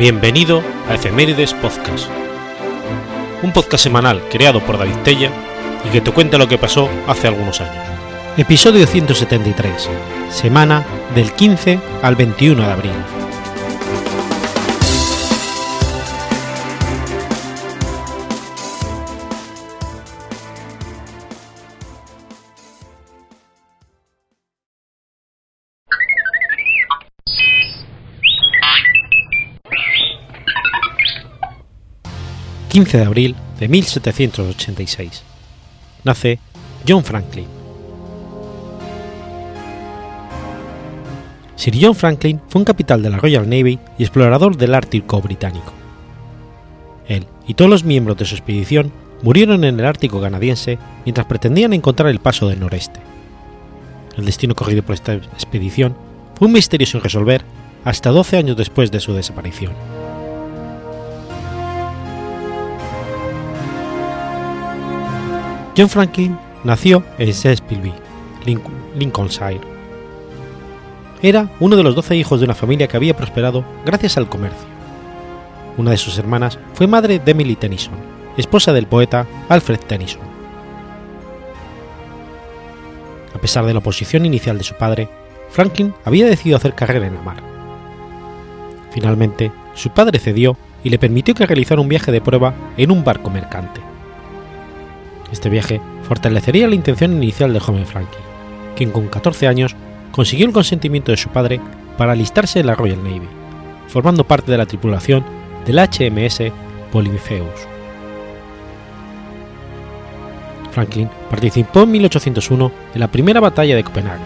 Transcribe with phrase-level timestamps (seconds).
[0.00, 2.08] Bienvenido a Efemérides Podcast,
[3.42, 5.30] un podcast semanal creado por David Tella
[5.86, 7.84] y que te cuenta lo que pasó hace algunos años.
[8.38, 9.90] Episodio 173,
[10.30, 13.19] semana del 15 al 21 de abril.
[32.80, 35.22] 15 de abril de 1786.
[36.02, 36.38] Nace
[36.88, 37.44] John Franklin.
[41.56, 45.74] Sir John Franklin fue un capitán de la Royal Navy y explorador del Ártico británico.
[47.06, 51.74] Él y todos los miembros de su expedición murieron en el Ártico canadiense mientras pretendían
[51.74, 53.00] encontrar el paso del noreste.
[54.16, 55.94] El destino corrido por esta expedición
[56.34, 57.44] fue un misterio sin resolver
[57.84, 59.74] hasta 12 años después de su desaparición.
[65.76, 67.92] John Franklin nació en Sheffield,
[68.96, 69.60] Lincolnshire.
[71.22, 74.68] Era uno de los doce hijos de una familia que había prosperado gracias al comercio.
[75.76, 77.94] Una de sus hermanas fue madre de Emily Tennyson,
[78.36, 80.22] esposa del poeta Alfred Tennyson.
[83.34, 85.08] A pesar de la oposición inicial de su padre,
[85.50, 87.36] Franklin había decidido hacer carrera en la mar.
[88.90, 93.04] Finalmente, su padre cedió y le permitió que realizara un viaje de prueba en un
[93.04, 93.80] barco mercante.
[95.32, 98.24] Este viaje fortalecería la intención inicial del joven Franklin,
[98.76, 99.76] quien con 14 años
[100.10, 101.60] consiguió el consentimiento de su padre
[101.96, 103.28] para alistarse en la Royal Navy,
[103.86, 105.24] formando parte de la tripulación
[105.66, 106.52] del HMS
[106.90, 107.68] Polypheus.
[110.72, 114.22] Franklin participó en 1801 en la primera batalla de Copenhague.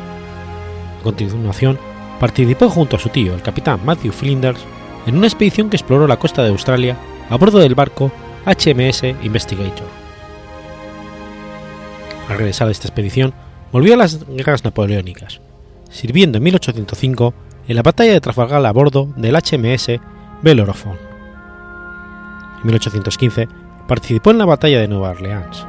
[1.00, 1.78] A continuación,
[2.20, 4.60] participó junto a su tío, el capitán Matthew Flinders,
[5.06, 6.96] en una expedición que exploró la costa de Australia
[7.28, 8.10] a bordo del barco
[8.46, 10.03] HMS Investigator
[12.28, 13.34] al regresar de esta expedición,
[13.72, 15.40] volvió a las guerras napoleónicas,
[15.90, 17.34] sirviendo en 1805
[17.68, 20.00] en la batalla de Trafalgar a bordo del HMS
[20.42, 20.96] Bellerophon.
[22.58, 23.48] En 1815
[23.86, 25.66] participó en la batalla de Nueva Orleans.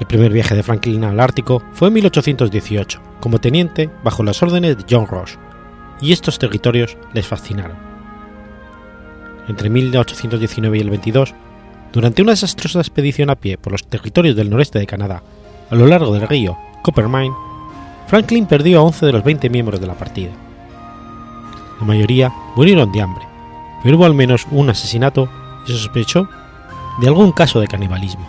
[0.00, 4.76] El primer viaje de Franklin al Ártico fue en 1818, como teniente bajo las órdenes
[4.76, 5.38] de John Ross,
[6.00, 7.76] y estos territorios les fascinaron.
[9.48, 11.34] Entre 1819 y el 22
[11.94, 15.22] durante una desastrosa expedición a pie por los territorios del noreste de Canadá,
[15.70, 17.32] a lo largo del río Coppermine,
[18.08, 20.32] Franklin perdió a 11 de los 20 miembros de la partida.
[21.78, 23.24] La mayoría murieron de hambre,
[23.84, 25.28] pero hubo al menos un asesinato
[25.66, 26.28] y se sospechó
[27.00, 28.26] de algún caso de canibalismo.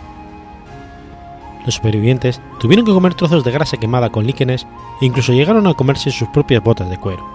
[1.64, 4.64] Los supervivientes tuvieron que comer trozos de grasa quemada con líquenes
[5.00, 7.26] e incluso llegaron a comerse sus propias botas de cuero.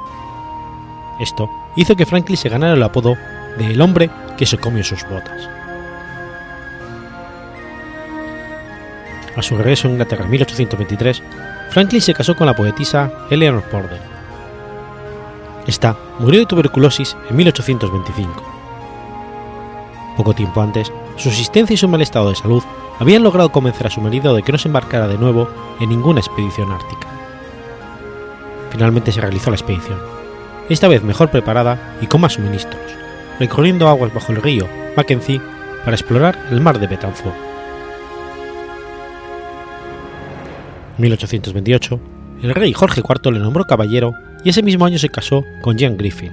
[1.20, 3.18] Esto hizo que Franklin se ganara el apodo
[3.58, 5.61] de el hombre que se comió sus botas.
[9.36, 11.24] A su regreso a Inglaterra en 1823,
[11.70, 14.00] Franklin se casó con la poetisa Eleanor Porter.
[15.68, 18.44] Esta murió de tuberculosis en 1825.
[20.18, 22.64] Poco tiempo antes, su existencia y su mal estado de salud
[23.00, 25.50] habían logrado convencer a su marido de que no se embarcara de nuevo
[25.80, 27.08] en ninguna expedición ártica.
[28.70, 30.00] Finalmente se realizó la expedición,
[30.70, 32.82] esta vez mejor preparada y con más suministros,
[33.40, 35.42] recorriendo aguas bajo el río Mackenzie
[35.84, 37.51] para explorar el mar de Betanford.
[41.02, 42.00] 1828,
[42.44, 44.14] el rey Jorge IV le nombró caballero
[44.44, 46.32] y ese mismo año se casó con Jean Griffin,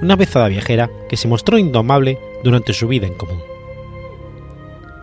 [0.00, 3.40] una vezada viajera que se mostró indomable durante su vida en común.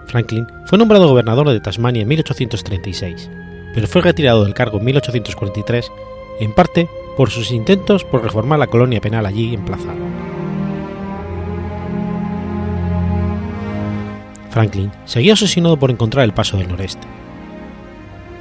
[0.08, 3.30] Franklin fue nombrado gobernador de Tasmania en 1836,
[3.76, 5.92] pero fue retirado del cargo en 1843,
[6.40, 9.94] en parte por sus intentos por reformar la colonia penal allí emplazada.
[14.50, 17.08] Franklin seguía asesinado por encontrar el paso del noreste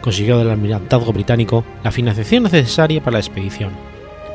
[0.00, 3.72] consiguió del almirantazgo británico la financiación necesaria para la expedición,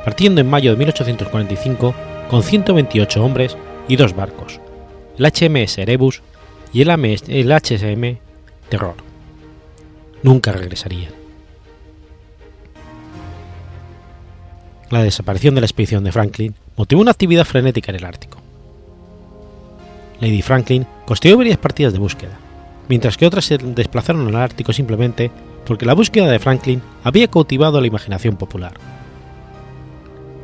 [0.03, 1.93] partiendo en mayo de 1845
[2.29, 3.57] con 128 hombres
[3.87, 4.59] y dos barcos,
[5.17, 6.21] el HMS Erebus
[6.73, 8.17] y el, HSM
[8.69, 8.95] Terror.
[10.23, 11.13] Nunca regresarían.
[14.89, 18.39] La desaparición de la expedición de Franklin motivó una actividad frenética en el Ártico.
[20.19, 22.37] Lady Franklin costeó varias partidas de búsqueda,
[22.87, 25.31] mientras que otras se desplazaron al Ártico simplemente
[25.65, 28.73] porque la búsqueda de Franklin había cautivado la imaginación popular.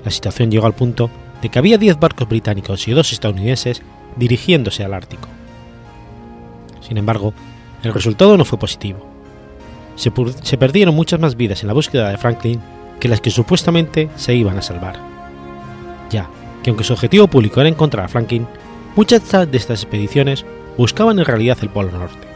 [0.04, 1.10] La situación llegó al punto
[1.42, 3.82] de que había 10 barcos británicos y dos estadounidenses
[4.16, 5.28] dirigiéndose al Ártico.
[6.82, 7.34] Sin embargo,
[7.84, 9.06] el resultado no fue positivo.
[9.96, 10.12] Se,
[10.42, 12.62] se, perdieron muchas más vidas en la búsqueda de Franklin
[13.00, 14.98] que las que supuestamente se iban a salvar,
[16.10, 16.30] ya
[16.64, 18.48] que aunque su objetivo público era encontrar a Franklin,
[18.96, 20.46] muchas de estas expediciones
[20.78, 22.29] buscaban en realidad el Polo Norte.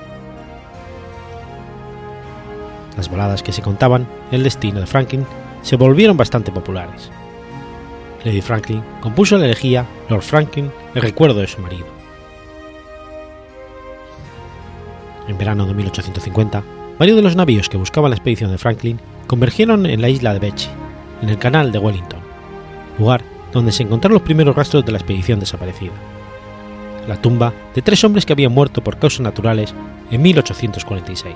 [2.97, 5.25] Las voladas que se contaban el destino de Franklin
[5.61, 7.09] se volvieron bastante populares.
[8.23, 11.85] Lady Franklin compuso la elegía Lord Franklin en recuerdo de su marido.
[15.27, 16.63] En verano de 1850,
[16.99, 20.39] varios de los navíos que buscaban la expedición de Franklin convergieron en la isla de
[20.39, 20.69] Beche,
[21.21, 22.19] en el canal de Wellington,
[22.99, 23.23] lugar
[23.53, 25.93] donde se encontraron los primeros rastros de la expedición desaparecida.
[27.07, 29.73] La tumba de tres hombres que habían muerto por causas naturales
[30.11, 31.35] en 1846.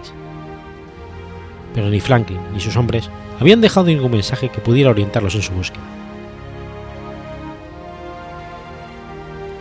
[1.78, 3.08] Pero ni Franklin ni sus hombres
[3.40, 5.84] habían dejado ningún mensaje que pudiera orientarlos en su búsqueda.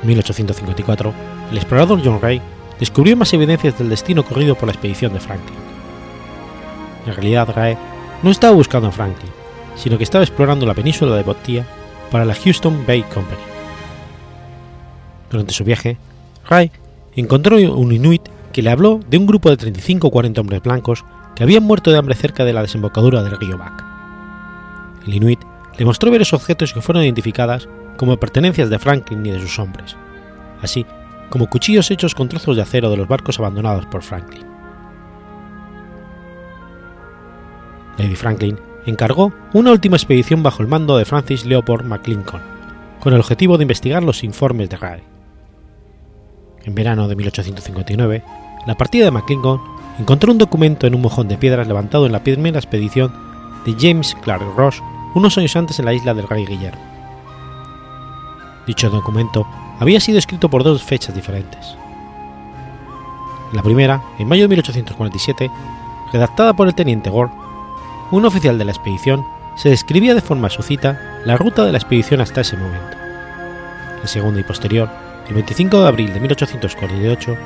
[0.01, 1.13] En 1854,
[1.51, 2.41] el explorador John Ray
[2.81, 5.59] descubrió más evidencias del destino corrido por la expedición de Franklin.
[7.07, 7.77] En realidad, Ray
[8.23, 9.31] no estaba buscando a Franklin,
[9.75, 11.67] sino que estaba explorando la península de Bottia
[12.11, 13.43] para la Houston Bay Company.
[15.31, 15.99] Durante su viaje,
[16.49, 16.73] Ray
[17.15, 18.23] encontró un inuit
[18.55, 21.05] que le habló de un grupo de 35 o 40 hombres blancos
[21.37, 23.85] que habían muerto de hambre cerca de la desembocadura del río Back.
[25.07, 25.41] El inuit
[25.79, 29.97] le mostró varios objetos que fueron identificadas como pertenencias de Franklin y de sus hombres,
[30.63, 30.85] así
[31.29, 34.47] como cuchillos hechos con trozos de acero de los barcos abandonados por Franklin.
[37.99, 42.41] Lady Franklin encargó una última expedición bajo el mando de Francis Leopold McClinton,
[43.01, 45.03] con el objetivo de investigar los informes de Ray.
[46.65, 48.25] En verano de 1859,
[48.67, 49.61] la partida de McClinton
[49.99, 53.13] encontró un documento en un mojón de piedras levantado en la primera expedición
[53.65, 54.83] de James Clark Ross
[55.15, 56.83] unos años antes en la isla del Rey Guillermo.
[58.67, 59.47] Dicho documento
[59.79, 61.77] había sido escrito por dos fechas diferentes.
[63.53, 65.51] La primera, en mayo de 1847,
[66.13, 67.31] redactada por el teniente Gore,
[68.11, 69.25] un oficial de la expedición
[69.57, 72.97] se describía de forma sucita la ruta de la expedición hasta ese momento.
[74.01, 74.91] La segunda y posterior,
[75.29, 77.37] el 25 de abril de 1848,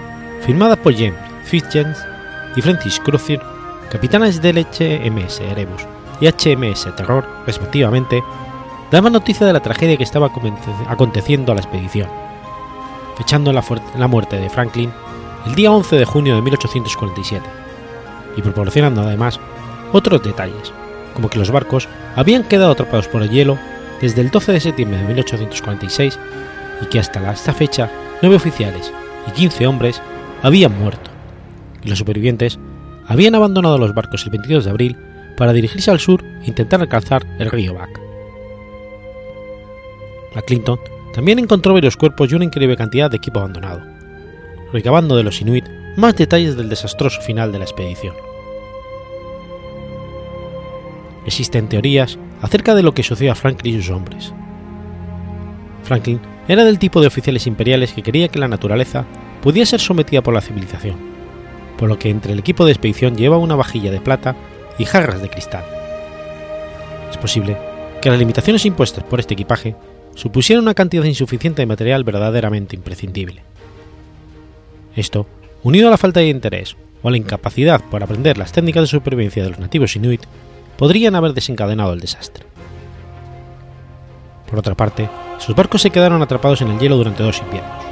[0.41, 1.14] firmada por James
[1.44, 1.99] Fitzjames
[2.56, 3.41] y Francis Crucier,
[3.91, 5.87] capitanes del HMS Erebus
[6.20, 8.23] y HMS Terror, respectivamente,
[8.91, 10.31] daban noticia de la tragedia que estaba
[10.88, 12.08] aconteciendo a la expedición,
[13.17, 14.93] fechando la, muerte de Franklin
[15.47, 17.44] el día 11 de junio de 1847,
[18.37, 19.41] y proporcionando además
[19.93, 20.73] otros detalles,
[21.14, 23.58] como que los barcos habían quedado atrapados por el hielo
[24.00, 26.19] desde el 12 de septiembre de 1846
[26.82, 27.91] y que hasta esta fecha
[28.23, 28.93] nueve oficiales
[29.26, 30.02] y 15 hombres
[30.43, 31.09] habían muerto,
[31.84, 32.58] y los supervivientes
[33.06, 34.96] habían abandonado los barcos el 22 de abril
[35.36, 38.00] para dirigirse al sur e intentar alcanzar el río Back.
[40.34, 40.78] La Clinton
[41.14, 43.82] también encontró varios cuerpos y una increíble cantidad de equipo abandonado,
[44.72, 45.64] recabando de los Inuit
[45.96, 48.14] más detalles del desastroso final de la expedición.
[51.26, 54.32] Existen teorías acerca de lo que sucedió a Franklin y sus hombres.
[55.82, 59.04] Franklin era del tipo de oficiales imperiales que quería que la naturaleza
[59.42, 61.09] podía ser sometida por la civilización,
[61.80, 64.36] por lo que entre el equipo de expedición llevaba una vajilla de plata
[64.78, 65.64] y jarras de cristal.
[67.10, 67.56] Es posible
[68.02, 69.75] que las limitaciones impuestas por este equipaje
[70.14, 73.42] supusieran una cantidad insuficiente de material verdaderamente imprescindible.
[74.94, 75.26] Esto,
[75.62, 78.88] unido a la falta de interés o a la incapacidad por aprender las técnicas de
[78.88, 80.25] supervivencia de los nativos inuit,
[80.76, 82.44] podrían haber desencadenado el desastre.
[84.50, 85.08] Por otra parte,
[85.38, 87.84] sus barcos se quedaron atrapados en el hielo durante dos inviernos,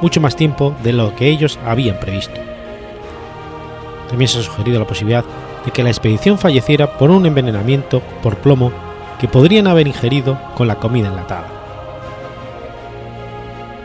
[0.00, 2.55] mucho más tiempo de lo que ellos habían previsto.
[4.08, 5.24] También se ha sugerido la posibilidad
[5.64, 8.72] de que la expedición falleciera por un envenenamiento por plomo
[9.18, 11.48] que podrían haber ingerido con la comida enlatada.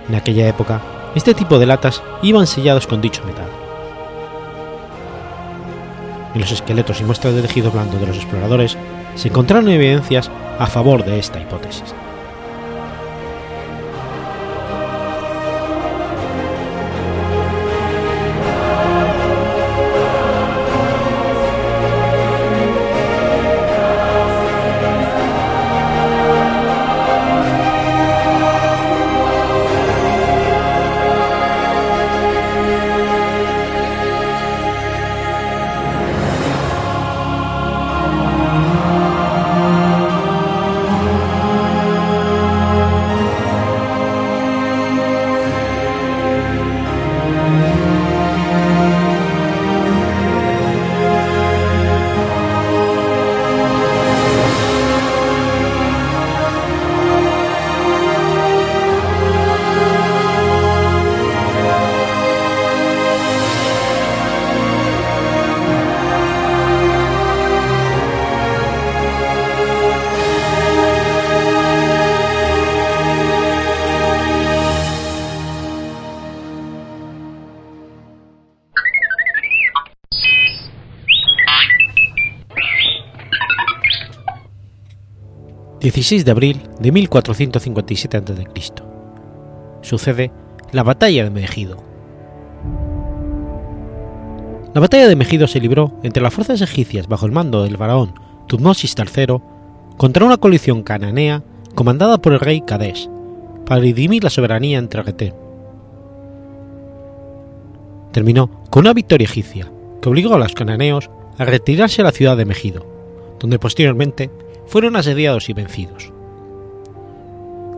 [0.10, 0.82] En aquella época,
[1.16, 3.50] este tipo de latas iban sellados con dicho metal
[6.34, 8.78] en los esqueletos y muestras de tejido blando de los exploradores
[9.16, 11.94] se encontraron evidencias a favor de esta hipótesis.
[86.02, 88.74] 16 de abril de 1457 a.C.
[89.84, 90.32] Sucede
[90.72, 91.78] la batalla de Megido.
[94.74, 98.16] La batalla de Megido se libró entre las fuerzas egipcias bajo el mando del faraón
[98.48, 99.38] Tutmosis III
[99.98, 101.44] contra una coalición cananea
[101.76, 103.08] comandada por el rey Kadesh
[103.68, 105.36] para dirimir la soberanía entre Retén.
[108.12, 112.38] Terminó con una victoria egipcia que obligó a los cananeos a retirarse a la ciudad
[112.38, 112.88] de Megido,
[113.40, 114.32] donde posteriormente
[114.72, 116.14] fueron asediados y vencidos.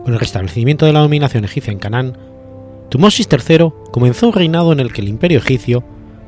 [0.04, 2.16] Con el restablecimiento de la dominación egipcia en Canaán,
[2.88, 5.82] Tumosis III comenzó un reinado en el que el imperio egipcio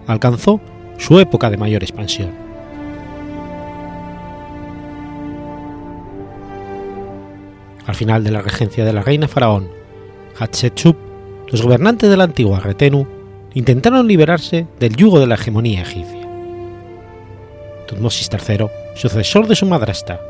[0.09, 0.61] alcanzó
[0.99, 2.33] su época de mayor expansión.
[7.87, 9.69] Al final de la regencia de la reina faraón
[10.37, 10.97] Hatshepsut,
[11.53, 13.07] los gobernantes de la antigua Retenu
[13.55, 16.29] intentaron liberarse del yugo de la hegemonía egipcia.
[17.87, 20.21] Tutmosis III, sucesor de su madrastra,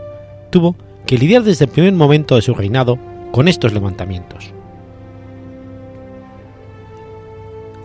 [0.56, 2.98] tuvo que lidiar desde el primer momento de su reinado
[3.30, 4.54] con estos levantamientos.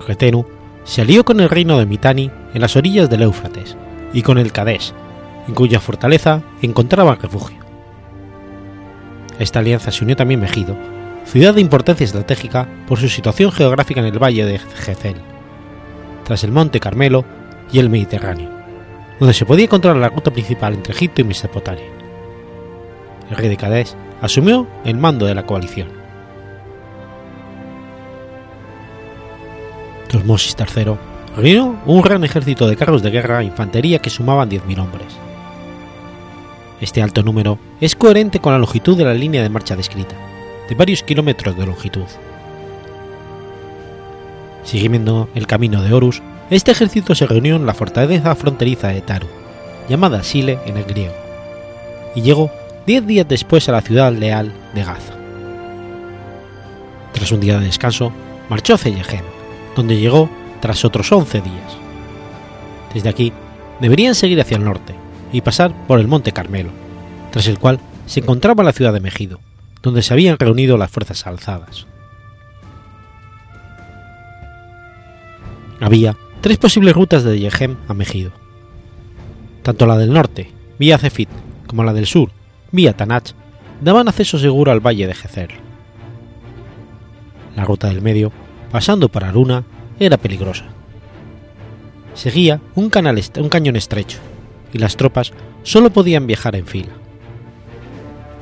[0.07, 0.45] Retenu
[0.85, 3.75] se alió con el reino de Mitanni en las orillas del Éufrates
[4.13, 4.93] y con el Kadesh,
[5.49, 7.57] en cuya fortaleza encontraba refugio.
[9.37, 10.77] Esta alianza se unió también Megido,
[11.25, 15.17] ciudad de importancia estratégica por su situación geográfica en el valle de Gezel,
[16.23, 17.25] tras el monte Carmelo
[17.73, 18.49] y el Mediterráneo,
[19.19, 22.00] donde se podía encontrar la ruta principal entre Egipto y Mesopotamia.
[23.31, 25.87] El rey de Kadesh asumió el mando de la coalición.
[30.09, 30.95] Tutmosis III
[31.37, 35.17] reunió un gran ejército de carros de guerra e infantería que sumaban 10.000 hombres.
[36.81, 40.15] Este alto número es coherente con la longitud de la línea de marcha descrita,
[40.67, 42.07] de varios kilómetros de longitud.
[44.65, 49.27] Siguiendo el camino de Horus, este ejército se reunió en la fortaleza fronteriza de Taru,
[49.87, 51.13] llamada Sile en el griego,
[52.13, 52.51] y llegó
[52.85, 55.13] diez días después a la ciudad leal de Gaza.
[57.13, 58.11] Tras un día de descanso,
[58.49, 59.25] marchó hacia Yehem,
[59.75, 61.77] donde llegó tras otros 11 días.
[62.93, 63.33] Desde aquí,
[63.79, 64.95] deberían seguir hacia el norte
[65.31, 66.71] y pasar por el monte Carmelo,
[67.31, 69.39] tras el cual se encontraba la ciudad de Megido,
[69.81, 71.87] donde se habían reunido las fuerzas alzadas.
[75.79, 78.31] Había tres posibles rutas de Yehem a Megido.
[79.63, 81.29] Tanto la del norte, vía Cefit,
[81.67, 82.31] como la del sur,
[82.71, 83.31] vía Tanach,
[83.81, 85.51] daban acceso seguro al valle de Gezer.
[87.55, 88.31] La ruta del medio,
[88.71, 89.63] pasando por Aruna,
[89.99, 90.65] era peligrosa.
[92.13, 94.19] Seguía un, canal un cañón estrecho,
[94.73, 96.91] y las tropas solo podían viajar en fila.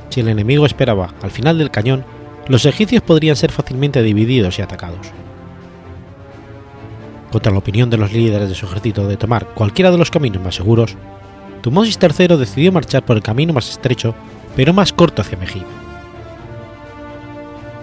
[0.10, 2.04] Si el enemigo esperaba al final del cañón,
[2.48, 5.08] los egipcios podrían ser fácilmente divididos y atacados.
[7.32, 10.42] Contra la opinión de los líderes de su ejército de tomar cualquiera de los caminos
[10.42, 10.96] más seguros,
[11.62, 14.16] Tumosis III decidió marchar por el camino más estrecho,
[14.56, 15.68] pero más corto hacia Megido.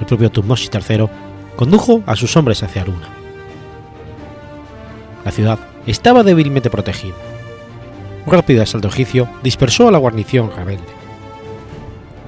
[0.00, 1.08] El propio Tutmosis III
[1.56, 3.08] condujo a sus hombres hacia Aruna.
[5.24, 7.14] La ciudad estaba débilmente protegida.
[8.26, 10.84] Un rápido asalto egipcio dispersó a la guarnición rebelde.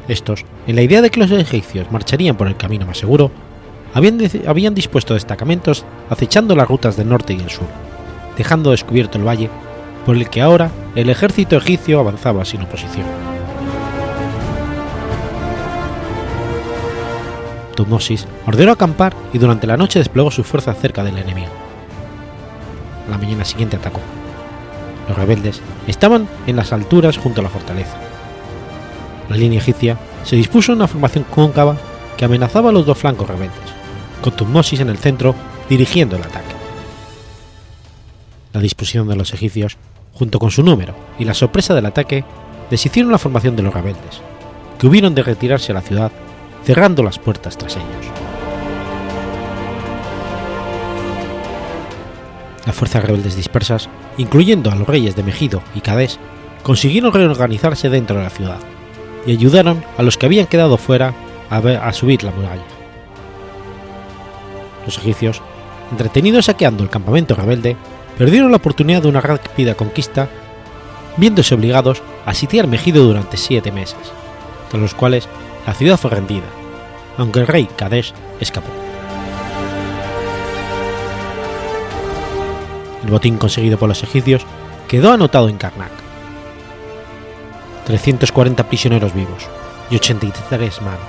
[0.06, 3.30] Estos, en la idea de que los egipcios marcharían por el camino más seguro,
[3.94, 7.66] habían dispuesto destacamentos acechando las rutas del norte y el sur,
[8.36, 9.50] dejando descubierto el valle
[10.08, 13.04] por el que ahora el ejército egipcio avanzaba sin oposición.
[17.76, 21.52] Tutmosis ordenó acampar y durante la noche desplegó sus fuerzas cerca del enemigo.
[23.10, 24.00] La mañana siguiente atacó.
[25.10, 27.98] Los rebeldes estaban en las alturas junto a la fortaleza.
[29.28, 31.76] La línea egipcia se dispuso en una formación cóncava
[32.16, 33.74] que amenazaba los dos flancos rebeldes,
[34.22, 35.34] con Tutmosis en el centro
[35.68, 36.56] dirigiendo el ataque.
[38.54, 39.76] La disposición de los egipcios,
[40.18, 42.24] junto con su número y la sorpresa del ataque,
[42.70, 44.20] deshicieron la formación de los rebeldes,
[44.78, 46.10] que hubieron de retirarse a la ciudad,
[46.64, 47.86] cerrando las puertas tras ellos.
[52.66, 56.18] Las fuerzas rebeldes dispersas, incluyendo a los reyes de Megido y Cadés,
[56.62, 58.58] consiguieron reorganizarse dentro de la ciudad
[59.24, 61.14] y ayudaron a los que habían quedado fuera
[61.48, 62.62] a subir la muralla.
[64.84, 65.40] Los egipcios,
[65.90, 67.76] entretenidos saqueando el campamento rebelde,
[68.18, 70.28] perdieron la oportunidad de una rápida conquista,
[71.16, 73.96] viéndose obligados a sitiar Megido durante siete meses,
[74.68, 75.28] tras los cuales
[75.64, 76.46] la ciudad fue rendida,
[77.16, 78.70] aunque el rey Kadesh escapó.
[83.04, 84.44] El botín conseguido por los egipcios
[84.88, 85.92] quedó anotado en Karnak.
[87.86, 89.46] 340 prisioneros vivos
[89.90, 91.08] y 83 manos,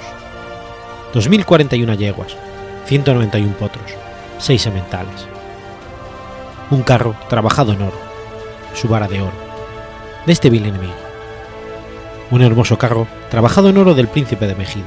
[1.14, 2.38] 2.041 yeguas,
[2.86, 3.92] 191 potros,
[4.38, 5.28] 6 sementales,
[6.72, 7.98] un carro trabajado en oro,
[8.74, 9.34] su vara de oro,
[10.26, 10.94] de este vil enemigo.
[12.32, 14.86] un hermoso carro trabajado en oro del príncipe de Mejido,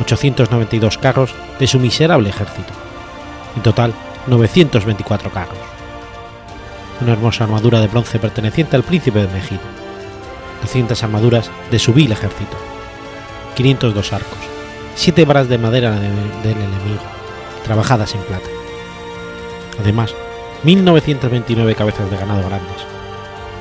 [0.00, 2.72] 892 carros de su miserable ejército,
[3.56, 3.92] en total
[4.26, 5.58] 924 carros,
[7.02, 9.60] una hermosa armadura de bronce perteneciente al príncipe de Mejido,
[10.62, 12.56] 200 armaduras de su vil ejército,
[13.54, 14.38] 502 arcos,
[14.94, 17.02] 7 varas de madera del enemigo,
[17.64, 18.48] trabajadas en plata.
[19.78, 20.14] Además,
[20.64, 22.76] 1.929 cabezas de ganado grandes,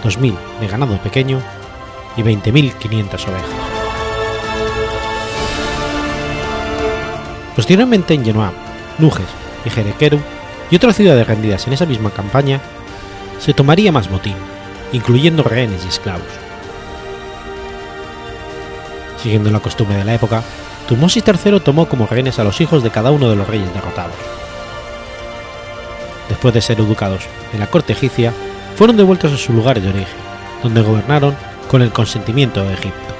[0.03, 1.39] 2.000 de ganado pequeño
[2.15, 3.77] y 20.500 ovejas.
[7.55, 8.51] Posteriormente en Genoa,
[8.99, 9.27] Luges
[9.65, 10.19] y Jerequeru
[10.71, 12.61] y otras ciudades rendidas en esa misma campaña,
[13.39, 14.35] se tomaría más botín,
[14.91, 16.27] incluyendo rehenes y esclavos.
[19.21, 20.43] Siguiendo la costumbre de la época,
[20.87, 24.15] Tutmosis III tomó como rehenes a los hijos de cada uno de los reyes derrotados.
[26.29, 28.33] Después de ser educados en la corte egipcia,
[28.75, 30.17] fueron devueltos a sus lugares de origen,
[30.61, 31.35] donde gobernaron
[31.69, 33.15] con el consentimiento de Egipto.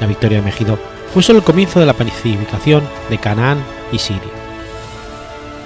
[0.00, 0.78] La victoria de Megido
[1.12, 3.58] fue solo el comienzo de la pacificación de Canaán
[3.92, 4.22] y Siria.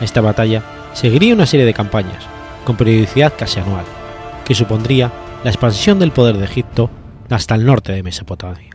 [0.01, 2.25] A esta batalla seguiría una serie de campañas,
[2.65, 3.85] con periodicidad casi anual,
[4.45, 5.13] que supondría
[5.45, 6.91] la expansión del poder de Egipto
[7.31, 8.74] hasta el norte de Mesopotamia.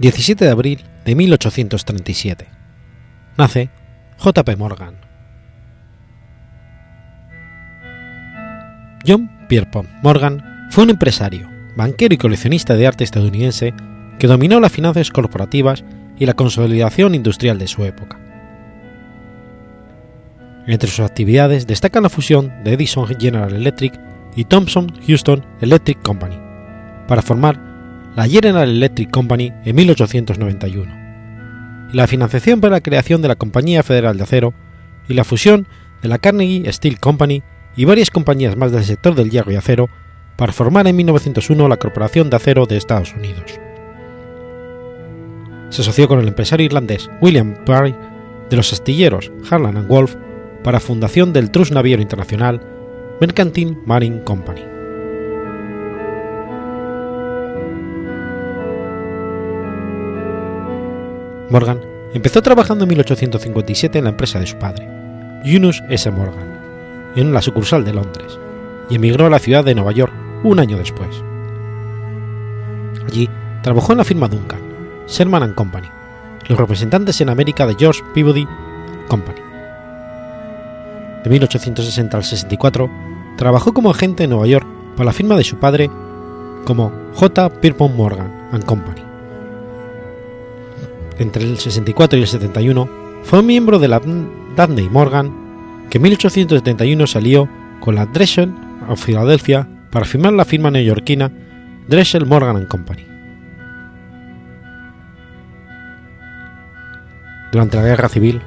[0.00, 2.48] 17 de abril de 1837.
[3.36, 3.68] Nace
[4.16, 4.56] J.P.
[4.56, 4.94] Morgan.
[9.06, 13.74] John Pierpont Morgan fue un empresario, banquero y coleccionista de arte estadounidense
[14.18, 15.84] que dominó las finanzas corporativas
[16.18, 18.18] y la consolidación industrial de su época.
[20.66, 24.00] Entre sus actividades destaca la fusión de Edison General Electric
[24.34, 26.38] y Thomson Houston Electric Company
[27.06, 27.69] para formar
[28.16, 33.82] la General Electric Company en 1891, y la financiación para la creación de la Compañía
[33.82, 34.54] Federal de Acero
[35.08, 35.66] y la fusión
[36.02, 37.42] de la Carnegie Steel Company
[37.76, 39.88] y varias compañías más del sector del hierro y acero
[40.36, 43.58] para formar en 1901 la Corporación de Acero de Estados Unidos.
[45.68, 47.94] Se asoció con el empresario irlandés William Parry
[48.48, 50.16] de los astilleros Harland Wolff
[50.64, 52.60] para fundación del Trust Naviero Internacional
[53.20, 54.79] Mercantile Marine Company.
[61.50, 61.80] Morgan
[62.14, 64.88] empezó trabajando en 1857 en la empresa de su padre,
[65.44, 66.08] Eunice S.
[66.10, 68.38] Morgan, en la sucursal de Londres,
[68.88, 70.12] y emigró a la ciudad de Nueva York
[70.44, 71.08] un año después.
[73.04, 73.28] Allí
[73.62, 74.60] trabajó en la firma Duncan,
[75.08, 75.88] Sherman Company,
[76.48, 78.46] los representantes en América de George Peabody
[79.08, 79.40] Company.
[81.24, 82.90] De 1860 al 64
[83.36, 85.90] trabajó como agente en Nueva York para la firma de su padre
[86.64, 87.48] como J.
[87.60, 88.30] Pierpont Morgan
[88.64, 89.09] Company
[91.20, 92.88] entre el 64 y el 71,
[93.22, 95.30] fue miembro de la Dudley Morgan,
[95.90, 98.52] que en 1871 salió con la Drexel
[98.88, 101.30] of Philadelphia para firmar la firma neoyorquina
[101.86, 103.04] Drexel Morgan Company.
[107.52, 108.40] Durante la Guerra Civil,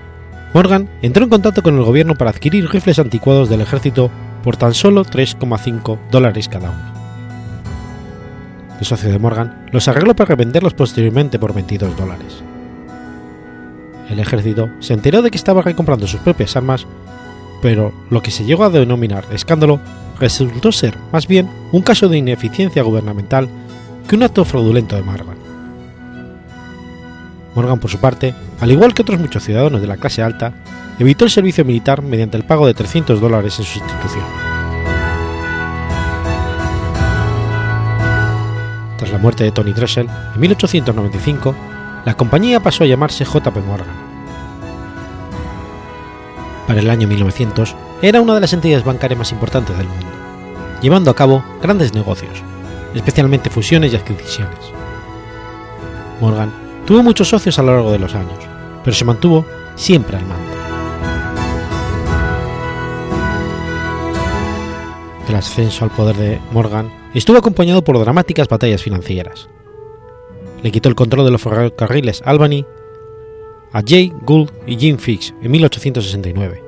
[0.54, 4.10] Morgan entró en contacto con el gobierno para adquirir rifles anticuados del ejército
[4.44, 6.94] por tan solo 3,5 dólares cada uno.
[8.80, 12.44] El socio de Morgan los arregló para revenderlos posteriormente por 22 dólares
[14.10, 16.86] el ejército se enteró de que estaba recomprando sus propias armas,
[17.62, 19.80] pero lo que se llegó a denominar escándalo
[20.20, 23.48] resultó ser más bien un caso de ineficiencia gubernamental
[24.08, 25.38] que un acto fraudulento de Morgan.
[27.56, 30.54] Morgan, por su parte, al igual que otros muchos ciudadanos de la clase alta,
[31.00, 34.26] evitó el servicio militar mediante el pago de 300 dólares en sustitución.
[38.98, 41.56] Tras la muerte de Tony Dressel en 1895,
[42.06, 43.96] la compañía pasó a llamarse JP Morgan.
[46.68, 50.08] Para el año 1900 era una de las entidades bancarias más importantes del mundo,
[50.82, 52.42] llevando a cabo grandes negocios,
[52.94, 54.60] especialmente fusiones y adquisiciones.
[56.20, 56.52] Morgan
[56.86, 58.40] tuvo muchos socios a lo largo de los años,
[58.84, 60.54] pero se mantuvo siempre al mando.
[65.28, 69.50] El ascenso al poder de Morgan estuvo acompañado por dramáticas batallas financieras,
[70.64, 72.66] le quitó el control de los ferrocarriles Albany
[73.74, 76.64] a Jay Gould y Jim Fix en 1869.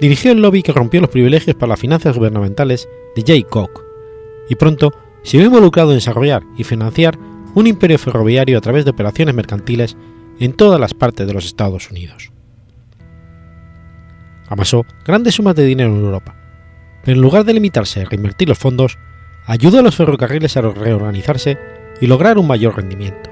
[0.00, 3.82] Dirigió el lobby que rompió los privilegios para las finanzas gubernamentales de Jay Koch
[4.48, 4.92] y pronto
[5.22, 7.18] se vio involucrado en desarrollar y financiar
[7.54, 9.96] un imperio ferroviario a través de operaciones mercantiles
[10.38, 12.30] en todas las partes de los Estados Unidos.
[14.48, 16.36] Amasó grandes sumas de dinero en Europa,
[17.02, 18.98] pero en lugar de limitarse a reinvertir los fondos,
[19.46, 21.58] ayudó a los ferrocarriles a reorganizarse
[22.00, 23.30] y lograr un mayor rendimiento.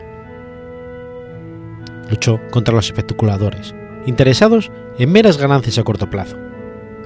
[2.10, 3.74] Luchó contra los especuladores,
[4.06, 6.36] interesados en meras ganancias a corto plazo,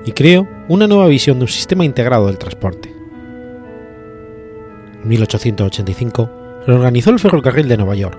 [0.04, 2.94] y creó una nueva visión de un sistema integrado del transporte.
[5.02, 6.30] En 1885
[6.66, 8.18] reorganizó el ferrocarril de Nueva York,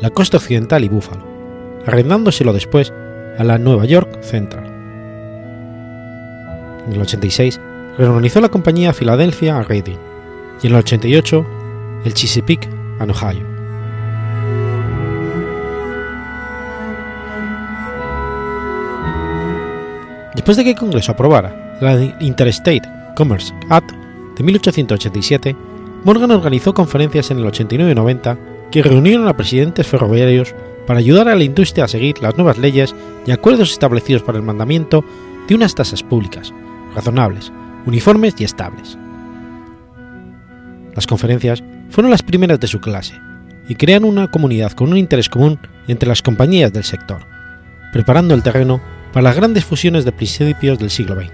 [0.00, 1.24] la costa occidental y Buffalo,
[1.86, 2.92] arrendándoselo después
[3.38, 4.66] a la Nueva York Central.
[6.86, 7.60] En el 86
[7.98, 9.98] reorganizó la compañía Philadelphia a Reading
[10.62, 11.46] y en el 88
[12.04, 13.46] el Chesapeake a Ohio.
[20.34, 22.82] Después de que el Congreso aprobara la Interstate
[23.16, 23.92] Commerce Act
[24.36, 25.56] de 1887,
[26.04, 28.38] Morgan organizó conferencias en el 89 y 90
[28.70, 30.54] que reunieron a presidentes ferroviarios
[30.86, 32.94] para ayudar a la industria a seguir las nuevas leyes
[33.26, 35.04] y acuerdos establecidos para el mandamiento
[35.46, 36.52] de unas tasas públicas,
[36.94, 37.52] razonables,
[37.86, 38.98] uniformes y estables.
[40.94, 43.20] Las conferencias fueron las primeras de su clase
[43.68, 47.26] y crean una comunidad con un interés común entre las compañías del sector,
[47.92, 48.80] preparando el terreno
[49.12, 51.30] para las grandes fusiones de principios del siglo XX.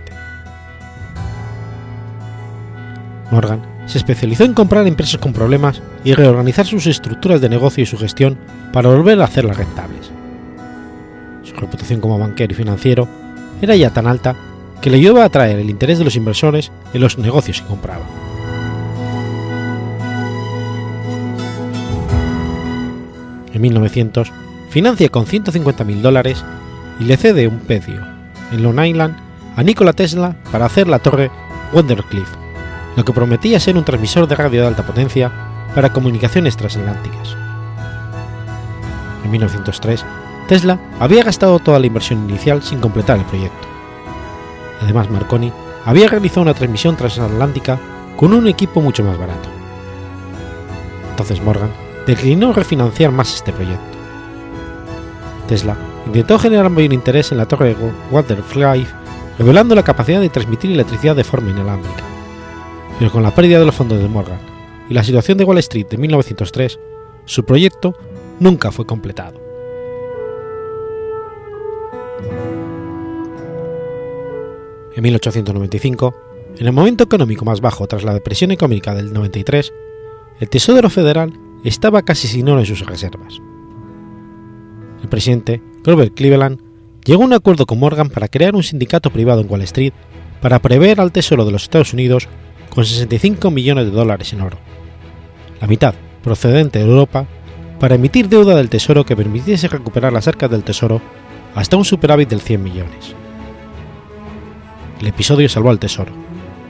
[3.31, 7.87] Morgan se especializó en comprar empresas con problemas y reorganizar sus estructuras de negocio y
[7.87, 8.37] su gestión
[8.73, 10.11] para volver a hacerlas rentables.
[11.45, 13.09] Su reputación como banquero y financiero
[13.63, 14.35] era ya tan alta
[14.83, 18.28] que le ayudaba a atraer el interés de los inversores en los negocios que compraba.
[23.59, 24.31] En 1900
[24.71, 26.45] financia con 150.000 dólares
[27.01, 28.01] y le cede un pedio
[28.53, 29.17] en Long Island
[29.57, 31.33] a Nikola Tesla para hacer la torre
[31.73, 32.29] Wondercliff,
[32.95, 35.33] lo que prometía ser un transmisor de radio de alta potencia
[35.75, 37.37] para comunicaciones transatlánticas.
[39.25, 40.05] En 1903,
[40.47, 43.67] Tesla había gastado toda la inversión inicial sin completar el proyecto.
[44.81, 45.53] Además, Marconi
[45.85, 47.77] había realizado una transmisión transatlántica
[48.17, 49.49] con un equipo mucho más barato.
[51.11, 53.99] Entonces Morgan declinó refinanciar más este proyecto.
[55.47, 57.77] Tesla intentó generar mayor interés en la torre de
[58.11, 58.87] Waterfly,
[59.39, 62.03] revelando la capacidad de transmitir electricidad de forma inalámbrica.
[62.99, 64.41] Pero con la pérdida de los fondos de Morgan
[64.89, 66.81] y la situación de Wall Street de 1903,
[67.27, 67.95] su proyecto
[68.41, 69.39] nunca fue completado.
[74.95, 76.15] En 1895,
[76.57, 79.75] en el momento económico más bajo tras la depresión económica del 93,
[80.41, 83.41] el Tesoro Federal estaba casi sin oro en sus reservas.
[85.03, 86.61] El presidente, Grover Cleveland,
[87.05, 89.93] llegó a un acuerdo con Morgan para crear un sindicato privado en Wall Street
[90.41, 92.29] para prever al Tesoro de los Estados Unidos
[92.71, 94.59] con 65 millones de dólares en oro,
[95.61, 97.27] la mitad procedente de Europa,
[97.81, 101.01] para emitir deuda del Tesoro que permitiese recuperar las arcas del Tesoro
[101.55, 103.15] hasta un superávit del 100 millones.
[105.01, 106.13] El episodio salvó al Tesoro,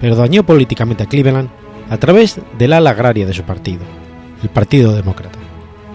[0.01, 1.49] pero dañó políticamente a Cleveland
[1.91, 3.81] a través del ala agraria de su partido,
[4.43, 5.39] el Partido Demócrata,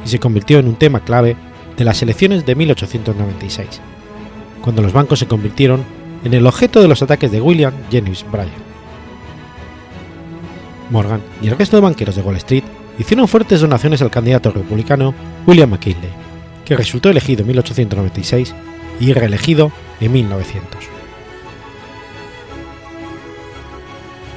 [0.06, 1.36] y se convirtió en un tema clave
[1.78, 3.82] de las elecciones de 1896,
[4.62, 5.84] cuando los bancos se convirtieron
[6.24, 8.74] en el objeto de los ataques de William Jennings Bryan.
[10.90, 12.64] Morgan y el resto de banqueros de Wall Street
[13.00, 15.14] hicieron fuertes donaciones al candidato republicano
[15.48, 16.12] William McKinley,
[16.66, 18.54] que resultó elegido en 1896
[19.00, 20.84] y reelegido en 1900.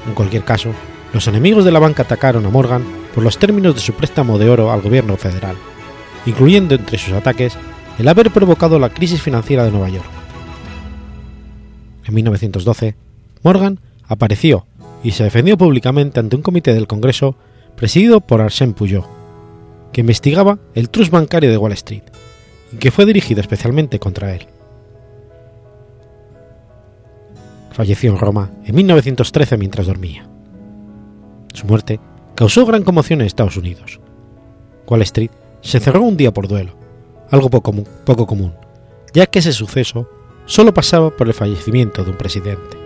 [0.06, 0.70] En cualquier caso,
[1.12, 2.84] los enemigos de la banca atacaron a Morgan
[3.16, 5.56] por los términos de su préstamo de oro al gobierno federal,
[6.26, 7.56] incluyendo entre sus ataques
[7.98, 10.04] el haber provocado la crisis financiera de Nueva York.
[12.04, 12.94] En 1912,
[13.42, 14.66] Morgan apareció
[15.02, 17.36] y se defendió públicamente ante un comité del Congreso
[17.74, 19.06] presidido por Arsène Puyot,
[19.94, 22.02] que investigaba el trust bancario de Wall Street
[22.70, 24.46] y que fue dirigido especialmente contra él.
[27.72, 30.28] Falleció en Roma en 1913 mientras dormía.
[31.54, 31.98] Su muerte
[32.36, 33.98] causó gran conmoción en Estados Unidos.
[34.86, 35.30] Wall Street
[35.62, 36.76] se cerró un día por duelo,
[37.30, 37.72] algo poco,
[38.04, 38.54] poco común,
[39.12, 40.08] ya que ese suceso
[40.44, 42.85] solo pasaba por el fallecimiento de un presidente.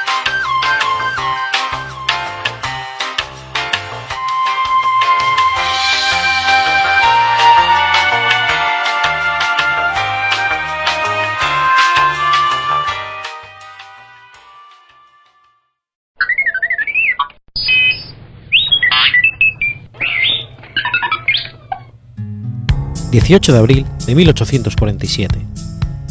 [23.11, 25.37] 18 de abril de 1847.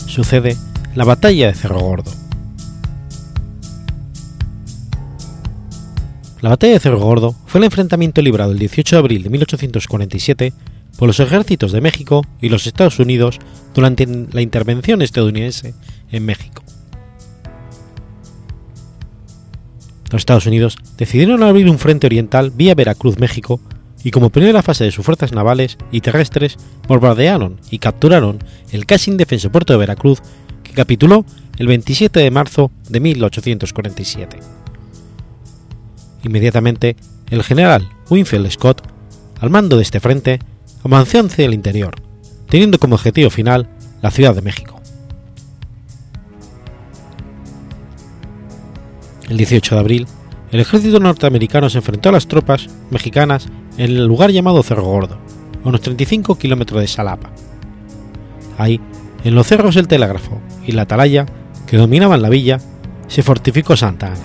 [0.06, 0.56] Sucede
[0.94, 2.12] la Batalla de Cerro Gordo.
[6.42, 10.52] La Batalla de Cerro Gordo fue el enfrentamiento librado el 18 de abril de 1847
[10.98, 13.38] por los ejércitos de México y los Estados Unidos
[13.74, 15.74] durante la intervención estadounidense
[16.12, 16.62] en México.
[20.10, 23.58] Los Estados Unidos decidieron abrir un frente oriental vía Veracruz, México,
[24.02, 26.56] y como primera fase de sus fuerzas navales y terrestres
[26.88, 28.38] bombardearon y capturaron
[28.72, 30.20] el casi indefenso puerto de Veracruz,
[30.62, 31.24] que capituló
[31.58, 34.38] el 27 de marzo de 1847.
[36.22, 36.96] Inmediatamente,
[37.30, 38.82] el general Winfield Scott,
[39.40, 40.38] al mando de este frente,
[40.82, 41.96] avanzó hacia el interior,
[42.48, 43.68] teniendo como objetivo final
[44.02, 44.80] la Ciudad de México.
[49.28, 50.06] El 18 de abril,
[50.50, 53.46] el ejército norteamericano se enfrentó a las tropas mexicanas
[53.80, 55.16] en el lugar llamado Cerro Gordo,
[55.64, 57.30] a unos 35 kilómetros de Salapa.
[58.58, 58.78] Ahí,
[59.24, 61.24] en los cerros del Telégrafo y la Atalaya,
[61.66, 62.58] que dominaban la villa,
[63.08, 64.20] se fortificó Santa Ana.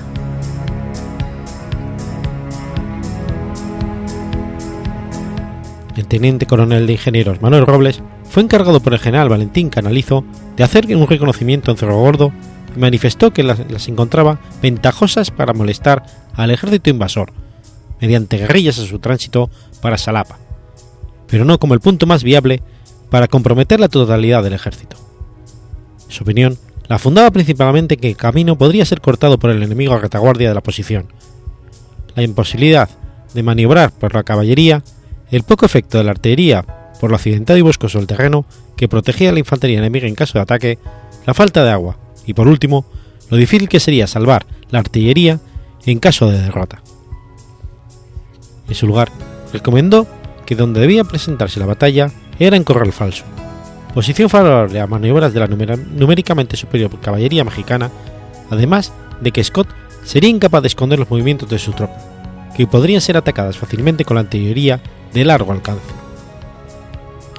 [5.96, 10.26] El teniente coronel de ingenieros Manuel Robles fue encargado por el general Valentín Canalizo
[10.58, 12.34] de hacer un reconocimiento en Cerro Gordo
[12.76, 16.04] y manifestó que las, las encontraba ventajosas para molestar
[16.36, 17.45] al ejército invasor
[18.00, 19.50] mediante guerrillas a su tránsito
[19.82, 20.38] para Salapa,
[21.28, 22.62] pero no como el punto más viable
[23.10, 24.98] para comprometer la totalidad del ejército.
[26.08, 29.94] Su opinión la fundaba principalmente en que el camino podría ser cortado por el enemigo
[29.94, 31.08] a retaguardia de la posición,
[32.16, 32.90] la imposibilidad
[33.34, 34.84] de maniobrar por la caballería,
[35.32, 36.66] el poco efecto de la artillería
[37.00, 38.46] por lo accidentado y boscoso del terreno
[38.78, 40.80] que protegía a la infantería enemiga en caso de ataque,
[41.26, 42.86] la falta de agua y por último,
[43.30, 45.40] lo difícil que sería salvar la artillería
[45.86, 46.82] en caso de derrota.
[48.68, 49.10] En su lugar,
[49.54, 50.08] recomendó
[50.46, 53.24] que donde debía presentarse la batalla era en Corral Falso,
[53.94, 57.90] posición favorable a maniobras de la numéricamente superior caballería mexicana,
[58.50, 59.68] además de que Scott
[60.04, 61.98] sería incapaz de esconder los movimientos de su tropa,
[62.56, 64.82] que podrían ser atacadas fácilmente con la artillería
[65.14, 65.94] de largo alcance.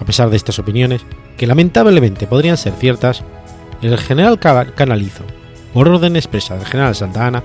[0.01, 1.03] A pesar de estas opiniones,
[1.37, 3.23] que lamentablemente podrían ser ciertas,
[3.83, 5.25] el general Canalizo,
[5.73, 7.45] por orden expresa del general Santa Ana,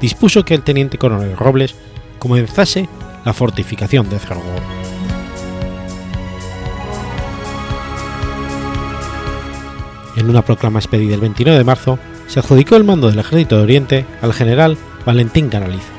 [0.00, 1.74] dispuso que el teniente coronel Robles
[2.18, 2.88] comenzase
[3.24, 4.42] la fortificación de Cerro
[10.16, 13.62] En una proclama expedida el 29 de marzo, se adjudicó el mando del Ejército de
[13.62, 15.92] Oriente al general Valentín Canalizo.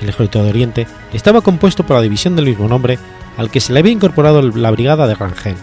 [0.00, 2.98] El Ejército de Oriente estaba compuesto por la división del mismo nombre
[3.36, 5.56] al que se le había incorporado la Brigada de Rangel,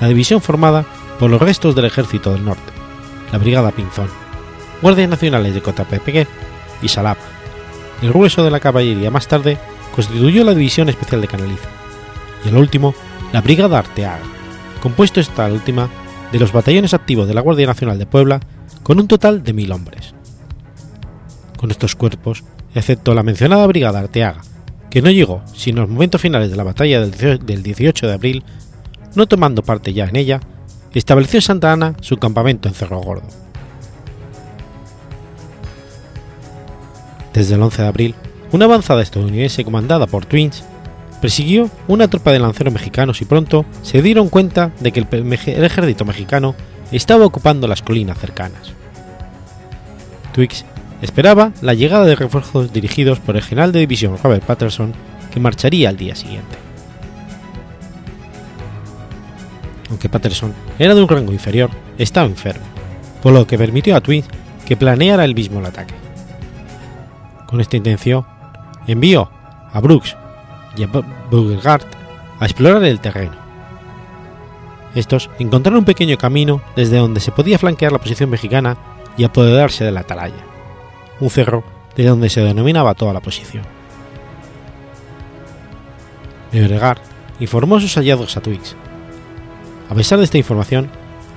[0.00, 0.84] la división formada
[1.18, 2.72] por los restos del Ejército del Norte,
[3.30, 4.08] la Brigada Pinzón,
[4.80, 6.26] Guardias Nacionales de Cotapepeque
[6.82, 7.22] y Salapa,
[8.02, 9.58] el grueso de la caballería más tarde
[9.94, 11.68] constituyó la División Especial de Canalizo,
[12.44, 12.94] y el último,
[13.32, 14.20] la Brigada Arteaga,
[14.82, 15.88] compuesto esta última
[16.32, 18.40] de los batallones activos de la Guardia Nacional de Puebla,
[18.82, 20.14] con un total de mil hombres.
[21.56, 22.42] Con estos cuerpos,
[22.74, 24.42] excepto la mencionada Brigada Arteaga,
[24.90, 28.44] que no llegó sino en los momentos finales de la batalla del 18 de abril,
[29.14, 30.40] no tomando parte ya en ella,
[30.92, 33.28] estableció Santa Ana su campamento en Cerro Gordo.
[37.32, 38.14] Desde el 11 de abril,
[38.52, 40.64] una avanzada estadounidense comandada por Twins
[41.22, 46.04] persiguió una tropa de lanceros mexicanos y pronto se dieron cuenta de que el, ejército
[46.04, 46.54] mexicano
[46.90, 48.72] estaba ocupando las colinas cercanas.
[50.34, 50.64] Twix
[51.00, 54.92] esperaba la llegada de refuerzos dirigidos por el general de división Robert Patterson,
[55.32, 56.56] que marcharía al día siguiente.
[59.88, 62.64] Aunque Patterson era de un rango inferior, estaba enfermo,
[63.22, 64.26] por lo que permitió a Twins
[64.66, 66.01] que planeara el mismo el ataque.
[67.52, 68.24] Con esta intención,
[68.86, 69.30] envió
[69.74, 70.16] a Brooks
[70.74, 70.88] y a
[71.30, 71.84] Beauregard
[72.40, 73.34] a explorar el terreno,
[74.94, 78.78] Estos encontraron un pequeño camino desde donde se podía flanquear la posición mexicana
[79.18, 80.42] y apoderarse de la atalaya,
[81.20, 81.62] un cerro
[81.94, 83.64] de donde se denominaba toda la posición.
[86.52, 87.00] Beauregard
[87.38, 88.74] informó sus hallazgos a Twix.
[89.90, 90.88] A pesar de esta información,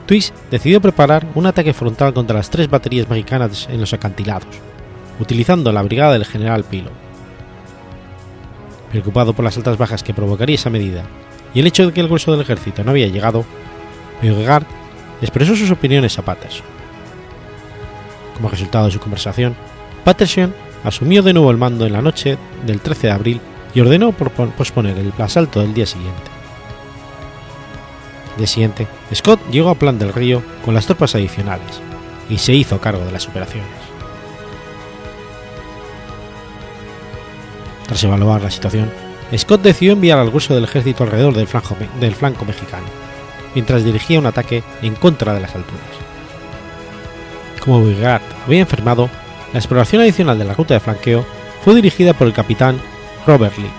[0.05, 4.47] Twix decidió preparar un ataque frontal contra las tres baterías mexicanas en los acantilados,
[5.19, 6.91] utilizando la brigada del general Pilo.
[8.91, 11.03] Preocupado por las altas bajas que provocaría esa medida
[11.53, 13.45] y el hecho de que el grueso del ejército no había llegado,
[14.21, 14.65] Beauregard
[15.21, 16.65] expresó sus opiniones a Patterson.
[18.35, 19.55] Como resultado de su conversación,
[20.03, 23.41] Patterson asumió de nuevo el mando en la noche del 13 de abril
[23.73, 26.35] y ordenó posponer el asalto del día siguiente.
[28.37, 31.79] Día siguiente, Scott llegó a Plan del Río con las tropas adicionales
[32.29, 33.84] y se hizo cargo de las operaciones.
[37.87, 38.91] Tras evaluar la situación,
[39.35, 42.85] Scott decidió enviar al grueso del ejército alrededor del flanco, mexicano,
[43.53, 45.81] mientras dirigía un ataque en contra de las alturas.
[47.59, 49.09] Como Beauregard había enfermado,
[49.53, 51.25] la exploración adicional de la ruta de flanqueo
[51.63, 52.79] fue dirigida por el capitán
[53.25, 53.71] Robert Lee.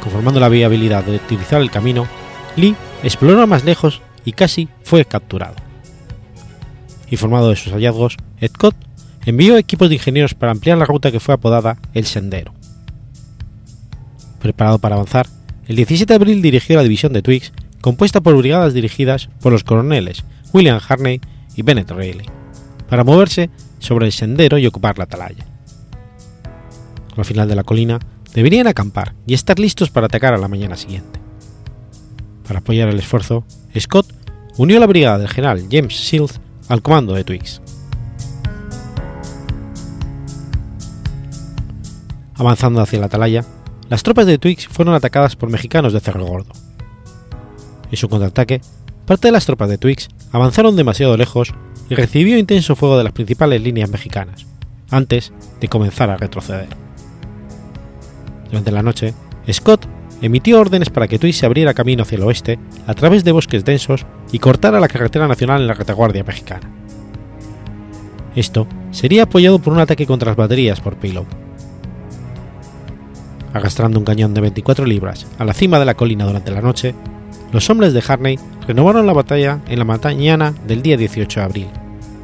[0.00, 2.06] Conformando la viabilidad de utilizar el camino,
[2.56, 5.54] Lee exploró más lejos y casi fue capturado.
[7.10, 8.76] Informado de sus hallazgos, Scott
[9.24, 12.52] envió equipos de ingenieros para ampliar la ruta que fue apodada El Sendero.
[14.40, 15.26] Preparado para avanzar,
[15.66, 19.64] el 17 de abril dirigió la división de Twix, compuesta por brigadas dirigidas por los
[19.64, 21.20] coroneles William Harney
[21.54, 22.26] y Bennett Reilly,
[22.88, 25.46] para moverse sobre el sendero y ocupar la atalaya.
[27.16, 28.00] Al final de la colina
[28.34, 31.20] deberían acampar y estar listos para atacar a la mañana siguiente.
[32.46, 33.44] Para apoyar el esfuerzo,
[33.78, 34.12] Scott
[34.56, 37.60] unió la brigada del general James Shields al comando de Twix.
[42.34, 43.44] Avanzando hacia la atalaya,
[43.88, 46.52] las tropas de Twix fueron atacadas por mexicanos de Cerro Gordo.
[47.90, 48.60] En su contraataque,
[49.06, 51.52] parte de las tropas de Twix avanzaron demasiado lejos
[51.90, 54.46] y recibió intenso fuego de las principales líneas mexicanas,
[54.90, 56.68] antes de comenzar a retroceder.
[58.46, 59.14] Durante la noche,
[59.50, 59.86] Scott
[60.22, 63.64] emitió órdenes para que Twix se abriera camino hacia el oeste a través de bosques
[63.64, 66.70] densos y cortara la carretera nacional en la retaguardia mexicana.
[68.34, 71.26] Esto sería apoyado por un ataque contra las baterías por Pillow.
[73.52, 76.94] Arrastrando un cañón de 24 libras a la cima de la colina durante la noche,
[77.52, 81.68] los hombres de Harney renovaron la batalla en la mañana del día 18 de abril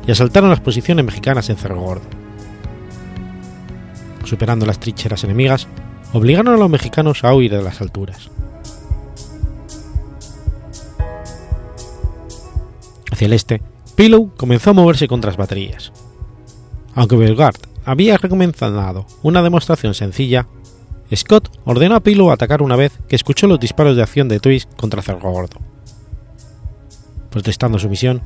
[0.07, 2.07] y asaltaron las posiciones mexicanas en Cerro Gordo.
[4.25, 5.69] Superando las trincheras enemigas,
[6.13, 8.31] obligaron a los mexicanos a huir de las alturas.
[13.13, 13.61] Hacia el este,
[13.97, 15.93] Pillow comenzó a moverse contra las baterías.
[16.95, 20.47] Aunque Beauregard había recomendado una demostración sencilla,
[21.15, 24.73] Scott ordenó a Pillow atacar una vez que escuchó los disparos de acción de Twist
[24.75, 25.59] contra Cerro Gordo.
[27.31, 28.23] Protestando su misión,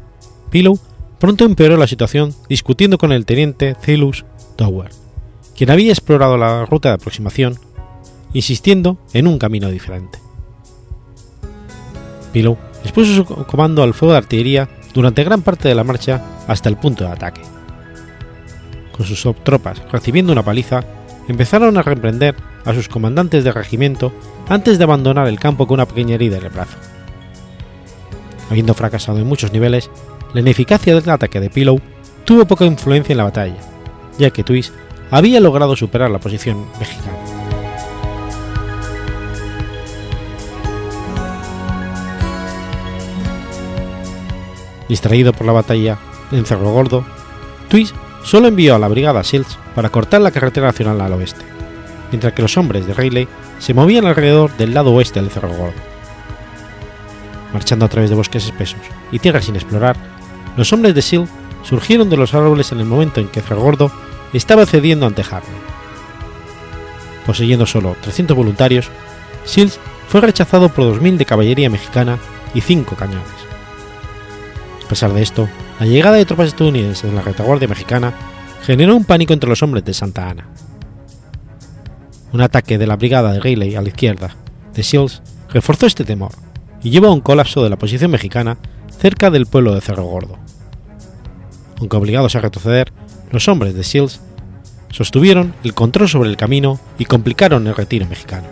[0.51, 0.79] Pillow
[1.19, 4.25] pronto empeoró la situación discutiendo con el teniente Thilus
[4.57, 4.91] Tower,
[5.57, 7.59] quien había explorado la ruta de aproximación,
[8.33, 10.19] insistiendo en un camino diferente.
[12.33, 16.69] Pillow expuso su comando al fuego de artillería durante gran parte de la marcha hasta
[16.69, 17.43] el punto de ataque.
[18.91, 20.85] Con sus tropas recibiendo una paliza,
[21.29, 24.13] empezaron a reprender a sus comandantes de regimiento
[24.49, 26.77] antes de abandonar el campo con una pequeña herida en el brazo.
[28.51, 29.91] Habiendo fracasado en muchos niveles,
[30.35, 31.81] la ineficacia del ataque de Pillow
[32.25, 33.57] tuvo poca influencia en la batalla,
[34.19, 34.73] ya que Twist
[35.11, 37.19] había logrado superar la posición mexicana.
[44.89, 45.99] Distraído por la batalla
[46.33, 47.05] en Cerro Gordo,
[47.69, 51.43] Twist solo envió a la brigada Shields para cortar la carretera nacional al oeste,
[52.13, 55.73] mientras que los hombres de Rayleigh se movían alrededor del lado oeste del Cerro Gordo.
[57.53, 59.97] Marchando a través de bosques espesos y tierras sin explorar,
[60.57, 61.29] los hombres de Shield
[61.65, 63.91] surgieron de los árboles en el momento en que Cerro Gordo
[64.33, 65.61] estaba cediendo ante Harney.
[67.27, 68.91] Poseyendo solo 300 voluntarios,
[69.47, 72.19] Shields fue rechazado por 2.000 de caballería mexicana
[72.55, 73.27] y 5 cañones.
[74.85, 75.49] A pesar de esto,
[75.81, 78.13] la llegada de tropas estadounidenses en la retaguardia mexicana
[78.63, 80.47] generó un pánico entre los hombres de Santa Ana.
[82.33, 84.35] Un ataque de la brigada de Rayleigh a la izquierda
[84.73, 85.21] de Shields
[85.51, 86.33] reforzó este temor
[86.83, 88.57] y llevó a un colapso de la posición mexicana
[88.99, 90.39] cerca del pueblo de Cerro Gordo.
[91.79, 92.91] Aunque obligados a retroceder,
[93.31, 94.21] los hombres de Shields
[94.91, 98.47] sostuvieron el control sobre el camino y complicaron el retiro mexicano.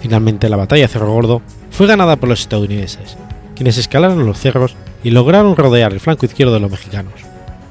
[0.00, 3.18] Finalmente la batalla de Cerro Gordo fue ganada por los estadounidenses,
[3.54, 7.12] quienes escalaron los cerros y lograron rodear el flanco izquierdo de los mexicanos,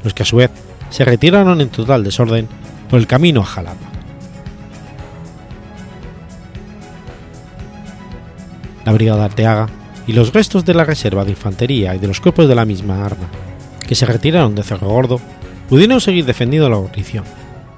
[0.03, 0.51] los que a su vez
[0.91, 2.47] se retiraron en total desorden
[2.89, 3.91] por el camino a Jalapa.
[8.85, 9.67] la Brigada Arteaga
[10.07, 13.05] y los restos de la Reserva de Infantería y de los cuerpos de la misma
[13.05, 13.27] arma,
[13.87, 15.19] que se retiraron de Cerro Gordo,
[15.69, 17.23] pudieron seguir defendiendo la guarnición,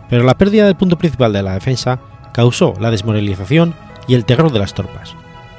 [0.09, 1.99] pero la pérdida del punto principal de la defensa
[2.33, 3.75] causó la desmoralización
[4.07, 5.15] y el terror de las tropas,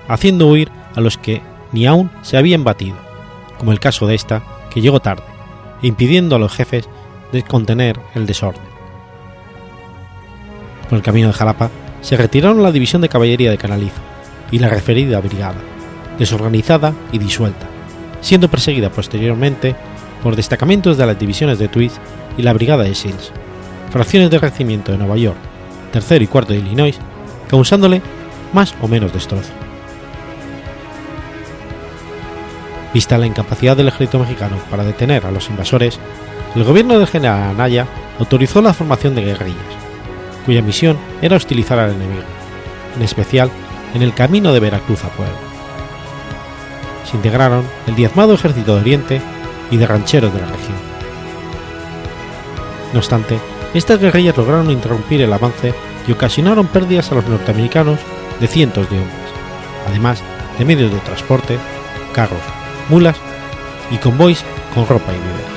[0.09, 1.43] haciendo huir a los que
[1.73, 2.97] ni aún se habían batido,
[3.59, 5.23] como el caso de esta, que llegó tarde,
[5.83, 6.89] impidiendo a los jefes
[7.43, 8.63] contener el desorden.
[10.89, 11.71] Por el camino de Jalapa
[12.01, 14.01] se retiraron la división de caballería de Canalizo
[14.51, 15.61] y la referida brigada,
[16.19, 17.67] desorganizada y disuelta,
[18.21, 19.75] siendo perseguida posteriormente
[20.23, 21.97] por destacamentos de las divisiones de Twist
[22.37, 23.33] y la brigada de Shields,
[23.91, 25.39] fracciones de regimiento de Nueva York,
[25.93, 26.99] tercero y cuarto de Illinois,
[27.49, 28.03] causándole
[28.53, 29.53] más o menos destrozo.
[32.95, 35.99] Vista la incapacidad del ejército mexicano para detener a los invasores,
[36.55, 37.87] el gobierno del general Anaya
[38.19, 39.59] autorizó la formación de guerrillas,
[40.47, 42.23] cuya misión era hostilizar al enemigo,
[42.97, 43.51] en especial
[43.95, 45.35] en el camino de Veracruz a Puebla.
[47.11, 49.23] Se integraron el diezmado ejército de Oriente
[49.71, 50.77] y de rancheros de la región.
[52.93, 53.39] No obstante,
[53.75, 55.75] estas guerrillas lograron interrumpir el avance
[56.07, 57.99] y ocasionaron pérdidas a los norteamericanos
[58.41, 59.33] de cientos de hombres,
[59.89, 60.23] además
[60.59, 61.59] de medios de transporte,
[62.13, 62.43] carros,
[62.89, 63.17] mulas
[63.91, 64.45] y convoys
[64.75, 65.54] con ropa y víveres.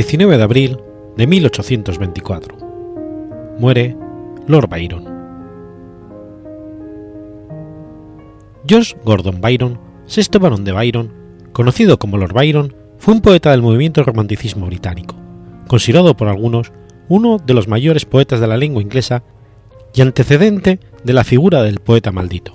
[0.00, 0.78] 19 de abril
[1.18, 2.56] de 1824.
[3.58, 3.94] Muere
[4.46, 5.04] Lord Byron.
[8.66, 11.12] George Gordon Byron, sexto barón de Byron,
[11.52, 15.16] conocido como Lord Byron, fue un poeta del movimiento romanticismo británico,
[15.68, 16.72] considerado por algunos
[17.10, 19.22] uno de los mayores poetas de la lengua inglesa
[19.92, 22.54] y antecedente de la figura del poeta maldito.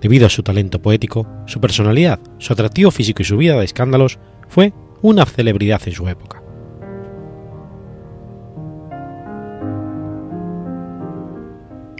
[0.00, 4.18] Debido a su talento poético, su personalidad, su atractivo físico y su vida de escándalos,
[4.48, 4.72] fue
[5.02, 6.42] una celebridad en su época.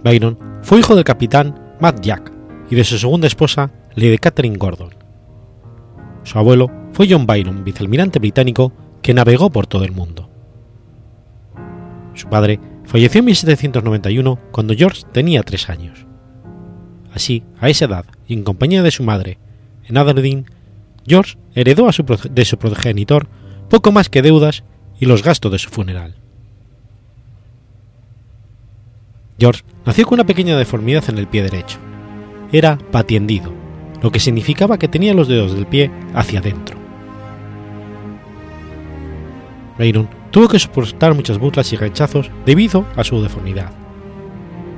[0.02, 2.32] Byron fue hijo del capitán Matt Jack
[2.70, 4.94] y de su segunda esposa, Lady Catherine Gordon.
[6.22, 8.72] Su abuelo fue John Byron, vicealmirante británico
[9.02, 10.30] que navegó por todo el mundo.
[12.14, 16.06] Su padre falleció en 1791 cuando George tenía tres años.
[17.12, 19.38] Así, a esa edad, y en compañía de su madre,
[19.84, 20.46] en Aberdeen,
[21.06, 23.28] George heredó a su, de su progenitor
[23.68, 24.64] poco más que deudas
[24.98, 26.16] y los gastos de su funeral.
[29.38, 31.78] George nació con una pequeña deformidad en el pie derecho.
[32.52, 33.52] Era patiendido,
[34.02, 36.76] lo que significaba que tenía los dedos del pie hacia adentro.
[39.78, 43.70] Byron tuvo que soportar muchas burlas y rechazos debido a su deformidad.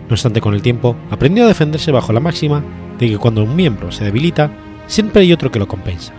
[0.08, 2.62] No obstante, con el tiempo aprendió a defenderse bajo la máxima
[2.98, 4.52] de que cuando un miembro se debilita,
[4.92, 6.12] siempre hay otro que lo compensa.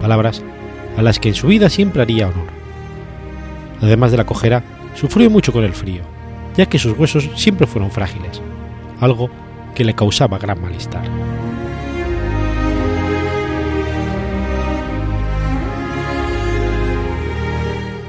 [0.00, 0.42] Palabras
[0.96, 2.46] a las que en su vida siempre haría honor.
[3.82, 4.62] Además de la cojera,
[4.94, 6.02] sufrió mucho con el frío,
[6.56, 8.40] ya que sus huesos siempre fueron frágiles,
[8.98, 9.28] algo
[9.74, 11.04] que le causaba gran malestar.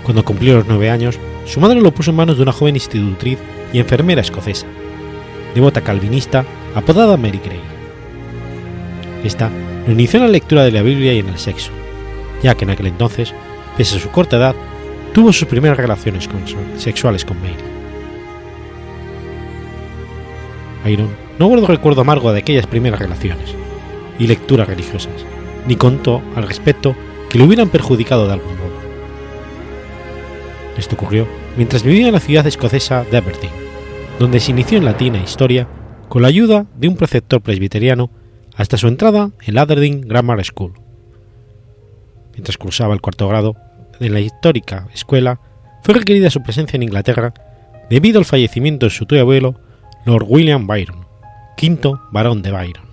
[0.04, 3.38] Cuando cumplió los nueve años, su madre lo puso en manos de una joven institutriz
[3.74, 4.66] y enfermera escocesa,
[5.54, 7.83] devota calvinista apodada Mary Gray.
[9.24, 9.50] Esta
[9.88, 11.72] lo inició en la lectura de la Biblia y en el sexo,
[12.42, 13.34] ya que en aquel entonces,
[13.78, 14.56] pese a su corta edad,
[15.14, 16.30] tuvo sus primeras relaciones
[16.78, 17.56] sexuales con Mary.
[20.84, 21.10] Byron
[21.40, 23.56] no guardó recuerdo amargo de aquellas primeras relaciones
[24.20, 25.14] y lecturas religiosas,
[25.68, 26.96] ni contó al respecto
[27.30, 28.74] que le hubieran perjudicado de algún modo.
[30.78, 33.54] Esto ocurrió mientras vivía en la ciudad escocesa de Aberdeen,
[34.20, 35.68] donde se inició en latín e historia
[36.10, 38.10] con la ayuda de un preceptor presbiteriano
[38.56, 40.74] hasta su entrada en la Grammar School.
[42.34, 43.56] Mientras cursaba el cuarto grado
[44.00, 45.40] en la histórica escuela,
[45.84, 47.34] fue requerida su presencia en Inglaterra
[47.90, 49.60] debido al fallecimiento de su tío abuelo,
[50.06, 51.06] Lord William Byron,
[51.58, 52.86] quinto barón de Byron.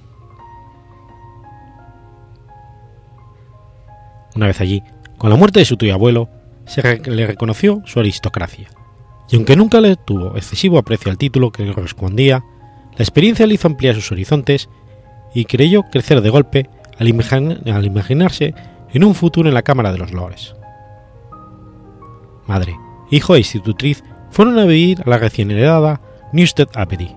[4.35, 4.83] Una vez allí,
[5.19, 6.29] con la muerte de su tío abuelo,
[6.67, 8.69] se le reconoció su aristocracia,
[9.29, 12.45] y aunque nunca le tuvo excesivo aprecio al título que le correspondía,
[12.97, 14.69] la experiencia le hizo ampliar sus horizontes
[15.35, 16.68] y creyó crecer de golpe
[16.99, 18.55] al, imaginarse
[18.93, 20.55] en un futuro en la Cámara de los Lores.
[22.47, 22.76] Madre,
[23.11, 26.01] hijo e institutriz fueron a vivir a la recién heredada
[26.33, 27.16] Newstead Abbey,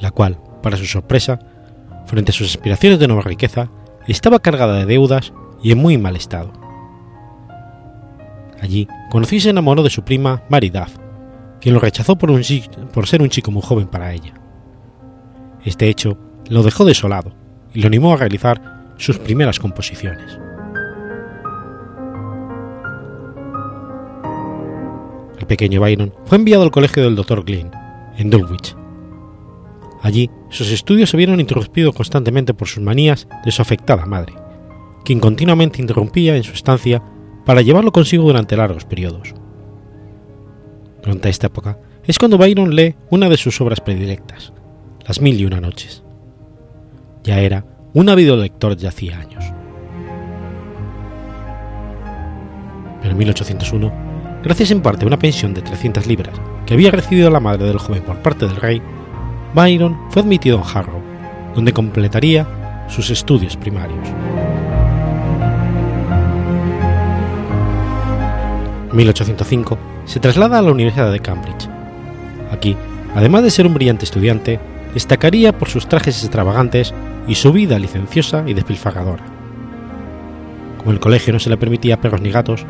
[0.00, 1.38] la cual, para su sorpresa,
[2.06, 3.68] frente a sus aspiraciones de nueva riqueza,
[4.06, 5.32] estaba cargada de deudas
[5.62, 6.52] y en muy mal estado.
[8.60, 10.96] Allí conoció y se enamoró de su prima Mary Duff,
[11.60, 14.34] quien lo rechazó por, ser un chico muy joven para ella.
[15.64, 17.41] Este hecho lo dejó desolado
[17.74, 20.38] y lo animó a realizar sus primeras composiciones.
[25.38, 27.44] El pequeño Byron fue enviado al colegio del Dr.
[27.44, 27.72] Glynn,
[28.16, 28.76] en Dulwich.
[30.02, 34.34] Allí, sus estudios se vieron interrumpidos constantemente por sus manías de su afectada madre,
[35.04, 37.02] quien continuamente interrumpía en su estancia
[37.44, 39.34] para llevarlo consigo durante largos periodos.
[41.02, 44.52] Durante esta época es cuando Byron lee una de sus obras predilectas,
[45.06, 46.02] Las Mil y Una Noches.
[47.24, 47.64] Ya era
[47.94, 49.44] un ávido lector de hacía años.
[53.00, 53.92] Pero en 1801,
[54.42, 56.34] gracias en parte a una pensión de 300 libras
[56.66, 58.82] que había recibido la madre del joven por parte del rey,
[59.54, 61.00] Byron fue admitido en Harrow,
[61.54, 62.46] donde completaría
[62.88, 64.08] sus estudios primarios.
[68.90, 71.68] En 1805 se traslada a la Universidad de Cambridge.
[72.50, 72.76] Aquí,
[73.14, 74.58] además de ser un brillante estudiante,
[74.92, 76.92] destacaría por sus trajes extravagantes
[77.26, 79.24] y su vida licenciosa y despilfarradora.
[80.78, 82.66] Como el colegio no se le permitía perros ni gatos,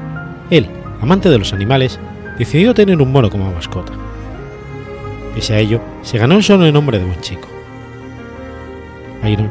[0.51, 0.67] él,
[1.01, 1.99] amante de los animales,
[2.39, 3.93] decidió tener un mono como mascota.
[5.35, 7.49] Pese a ello, se ganó el solo nombre de buen chico.
[9.23, 9.49] Byron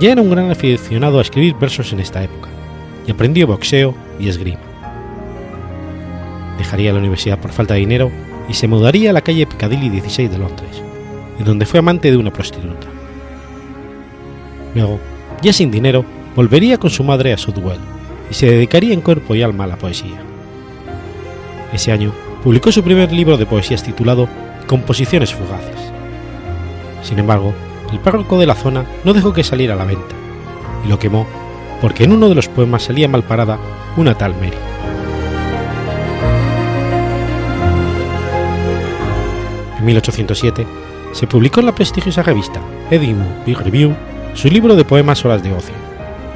[0.00, 2.48] ya era un gran aficionado a escribir versos en esta época,
[3.06, 4.60] y aprendió boxeo y esgrima.
[6.58, 8.10] Dejaría la universidad por falta de dinero
[8.48, 10.82] y se mudaría a la calle Piccadilly 16 de Londres,
[11.38, 12.93] en donde fue amante de una prostituta.
[14.74, 14.98] Luego,
[15.42, 16.04] ya sin dinero,
[16.34, 17.78] volvería con su madre a Southwell
[18.30, 20.22] y se dedicaría en cuerpo y alma a la poesía.
[21.72, 22.12] Ese año
[22.42, 24.28] publicó su primer libro de poesías titulado
[24.66, 25.92] Composiciones fugaces.
[27.02, 27.52] Sin embargo,
[27.92, 30.14] el párroco de la zona no dejó que saliera a la venta
[30.84, 31.26] y lo quemó
[31.80, 33.58] porque en uno de los poemas salía mal parada
[33.96, 34.56] una tal Mary.
[39.78, 40.66] En 1807
[41.12, 42.60] se publicó en la prestigiosa revista
[42.90, 43.94] Edinburgh Review
[44.34, 45.74] su libro de poemas Horas de Ocio,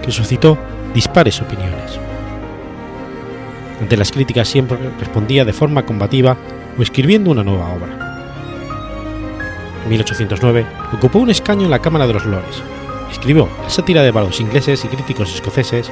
[0.03, 0.57] que suscitó
[0.95, 1.99] dispares opiniones.
[3.81, 6.37] Ante las críticas siempre respondía de forma combativa
[6.79, 7.99] o escribiendo una nueva obra.
[9.85, 12.63] En 1809 ocupó un escaño en la Cámara de los Lores,
[13.11, 15.91] escribió la sátira de varos ingleses y críticos escoceses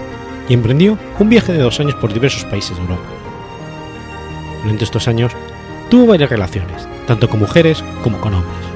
[0.49, 3.09] y emprendió un viaje de dos años por diversos países de Europa.
[4.63, 5.33] Durante estos años
[5.91, 8.76] tuvo varias relaciones, tanto con mujeres como con hombres.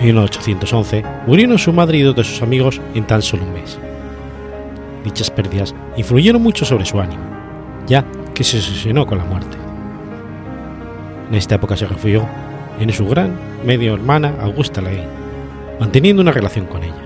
[0.00, 3.78] En 1811 murieron su madre y dos de sus amigos en tan solo un mes.
[5.04, 7.22] Dichas pérdidas influyeron mucho sobre su ánimo,
[7.86, 9.56] ya que se obsesionó con la muerte.
[11.28, 12.26] En esta época se refugió
[12.78, 15.02] en su gran medio hermana Augusta Ley,
[15.80, 17.04] manteniendo una relación con ella.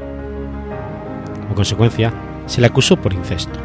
[1.42, 2.12] Como consecuencia,
[2.46, 3.58] se le acusó por incesto.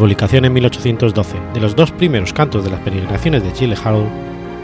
[0.00, 4.08] Publicación en 1812 de los dos primeros cantos de las peregrinaciones de Chile Harold,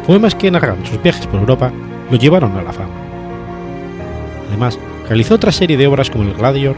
[0.07, 1.71] poemas que narran sus viajes por Europa,
[2.11, 2.95] lo llevaron a la fama.
[4.49, 6.75] Además, realizó otra serie de obras como El Gladiador,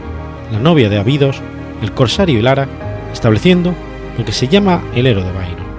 [0.51, 1.41] La novia de Abidos,
[1.81, 2.67] El Corsario y Lara,
[3.13, 3.73] estableciendo
[4.17, 5.69] lo que se llama el héroe de Byron.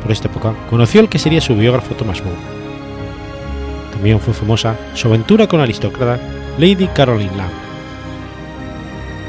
[0.00, 2.40] Por esta época conoció al que sería su biógrafo Thomas Moore.
[3.92, 6.18] También fue famosa su aventura con la aristócrata
[6.58, 7.52] Lady Caroline Lamb.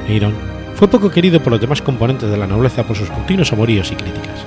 [0.08, 3.92] Byron fue poco querido por los demás componentes de la nobleza por sus continuos amoríos
[3.92, 4.46] y críticas.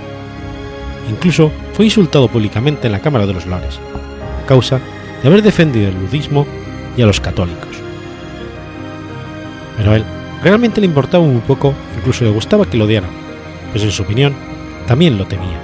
[1.08, 3.80] Incluso fue insultado públicamente en la Cámara de los Lores,
[4.42, 4.80] a causa
[5.22, 6.46] de haber defendido el ludismo
[6.96, 7.76] y a los católicos.
[9.76, 10.04] Pero a él
[10.42, 13.10] realmente le importaba muy poco, incluso le gustaba que lo odiaran,
[13.72, 14.34] pues en su opinión
[14.86, 15.58] también lo temía.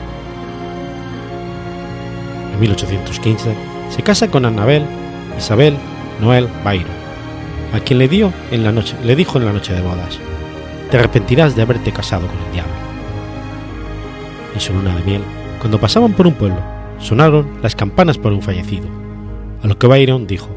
[2.55, 3.55] En 1815
[3.91, 4.85] se casa con Annabel
[5.37, 5.77] Isabel
[6.21, 6.87] Noel Byron,
[7.73, 10.21] a quien le, dio en la noche, le dijo en la noche de bodas,
[10.95, 12.73] te arrepentirás de haberte casado con el diablo.
[14.55, 15.23] En su luna de miel,
[15.59, 16.63] cuando pasaban por un pueblo,
[17.01, 18.87] sonaron las campanas por un fallecido,
[19.61, 20.55] a lo que Byron dijo,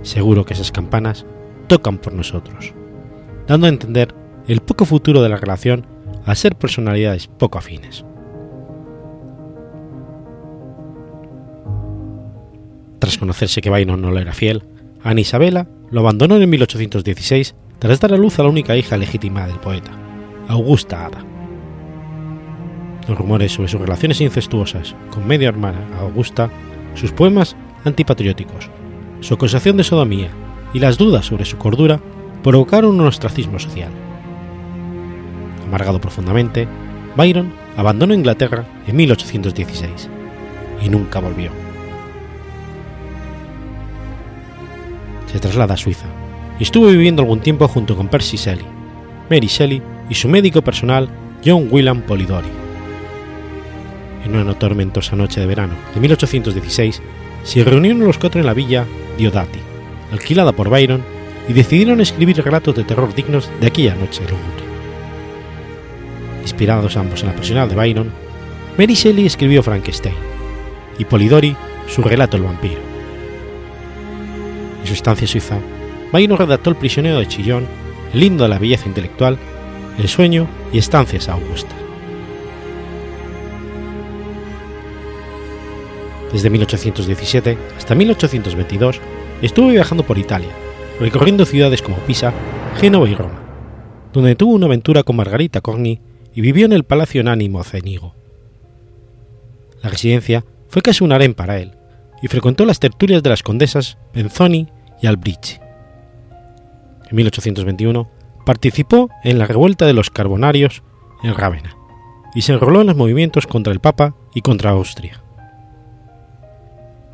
[0.00, 1.26] seguro que esas campanas
[1.66, 2.72] tocan por nosotros,
[3.46, 4.14] dando a entender
[4.48, 5.86] el poco futuro de la relación
[6.24, 8.06] al ser personalidades poco afines.
[13.00, 14.62] Tras conocerse que Byron no le era fiel,
[15.02, 19.46] Ana Isabela lo abandonó en 1816 tras dar a luz a la única hija legítima
[19.46, 19.90] del poeta,
[20.48, 21.24] Augusta Ada.
[23.08, 26.50] Los rumores sobre sus relaciones incestuosas con media hermana Augusta,
[26.94, 28.70] sus poemas antipatrióticos,
[29.20, 30.30] su acusación de sodomía
[30.72, 32.00] y las dudas sobre su cordura
[32.42, 33.90] provocaron un ostracismo social.
[35.66, 36.66] Amargado profundamente,
[37.16, 40.08] Byron abandonó Inglaterra en 1816
[40.82, 41.50] y nunca volvió.
[45.26, 46.06] se traslada a Suiza
[46.64, 48.64] estuvo viviendo algún tiempo junto con Percy Shelley,
[49.30, 51.08] Mary Shelley y su médico personal
[51.44, 52.48] John William Polidori.
[54.24, 57.02] En una tormentosa noche de verano de 1816
[57.44, 58.86] se reunieron los cuatro en la villa
[59.16, 59.60] Diodati,
[60.12, 61.02] alquilada por Byron,
[61.48, 64.66] y decidieron escribir relatos de terror dignos de aquella noche lúgubre.
[66.42, 68.10] Inspirados ambos en la personal de Byron,
[68.76, 70.14] Mary Shelley escribió Frankenstein
[70.98, 72.80] y Polidori su relato El vampiro.
[74.80, 75.58] En su estancia suiza,
[76.12, 77.66] Byron redactó El prisionero de Chillón,
[78.12, 79.38] El himno de la belleza intelectual,
[79.98, 81.76] El sueño y Estancias Augustas.
[86.32, 89.00] Desde 1817 hasta 1822
[89.42, 90.50] estuvo viajando por Italia,
[91.00, 92.32] recorriendo ciudades como Pisa,
[92.78, 93.40] Génova y Roma,
[94.12, 96.00] donde tuvo una aventura con Margarita Corni
[96.34, 98.14] y vivió en el Palacio Nani Mocenigo.
[99.82, 101.72] La residencia fue casi un harén para él,
[102.22, 104.68] y frecuentó las tertulias de las condesas Benzoni
[105.00, 105.65] y Albrici.
[107.08, 108.08] En 1821
[108.44, 110.82] participó en la revuelta de los carbonarios
[111.22, 111.76] en Rávena
[112.34, 115.22] y se enroló en los movimientos contra el Papa y contra Austria.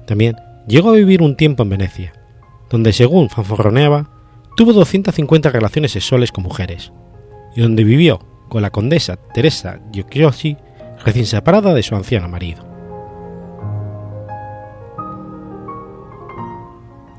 [0.07, 0.37] También
[0.67, 2.13] llegó a vivir un tiempo en Venecia,
[2.69, 4.11] donde según fanforroneaba,
[4.57, 6.93] tuvo 250 relaciones sexuales con mujeres,
[7.55, 10.57] y donde vivió con la condesa Teresa Giochiosi,
[11.05, 12.67] recién separada de su anciano marido.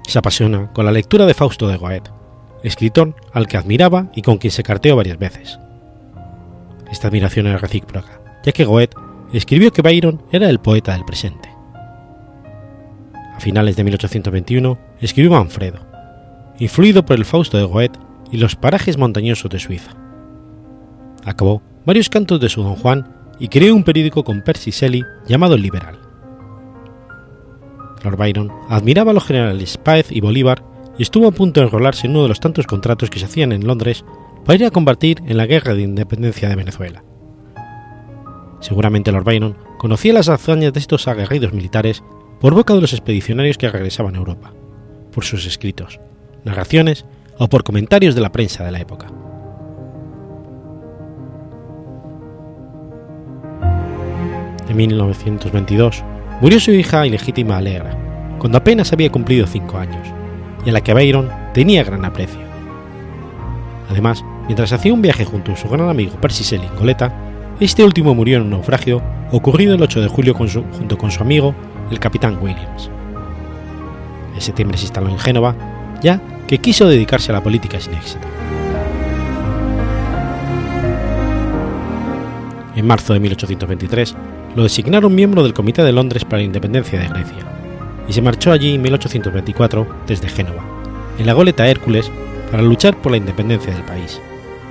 [0.07, 2.11] Se apasiona con la lectura de Fausto de Goethe,
[2.63, 5.59] escritor al que admiraba y con quien se carteó varias veces.
[6.91, 8.95] Esta admiración era recíproca, ya que Goethe
[9.33, 11.49] escribió que Byron era el poeta del presente.
[13.35, 15.79] A finales de 1821 escribió Manfredo,
[16.59, 17.99] influido por el Fausto de Goethe
[18.31, 19.91] y los parajes montañosos de Suiza.
[21.25, 23.07] Acabó varios cantos de su Don Juan
[23.39, 25.99] y creó un periódico con Percy Shelley llamado El Liberal.
[28.03, 30.63] Lord Byron admiraba a los generales Páez y Bolívar
[30.97, 33.51] y estuvo a punto de enrolarse en uno de los tantos contratos que se hacían
[33.51, 34.05] en Londres
[34.45, 37.03] para ir a combatir en la guerra de independencia de Venezuela.
[38.59, 42.03] Seguramente Lord Byron conocía las hazañas de estos aguerridos militares
[42.39, 44.53] por boca de los expedicionarios que regresaban a Europa,
[45.11, 45.99] por sus escritos,
[46.43, 47.05] narraciones
[47.37, 49.07] o por comentarios de la prensa de la época.
[54.69, 56.03] En 1922
[56.41, 57.97] murió su hija ilegítima Alegra,
[58.39, 60.07] cuando apenas había cumplido cinco años,
[60.65, 62.41] y a la que Byron tenía gran aprecio.
[63.89, 67.13] Además, mientras hacía un viaje junto a su gran amigo Percy Shelley en Goleta,
[67.59, 69.01] este último murió en un naufragio
[69.31, 71.53] ocurrido el 8 de julio junto con su amigo,
[71.91, 72.89] el capitán Williams.
[74.35, 75.55] En septiembre se instaló en Génova,
[76.01, 78.27] ya que quiso dedicarse a la política sin éxito.
[82.75, 84.15] En marzo de 1823
[84.55, 87.43] lo designaron miembro del Comité de Londres para la Independencia de Grecia,
[88.07, 90.63] y se marchó allí en 1824 desde Génova,
[91.17, 92.11] en la goleta Hércules,
[92.51, 94.19] para luchar por la independencia del país,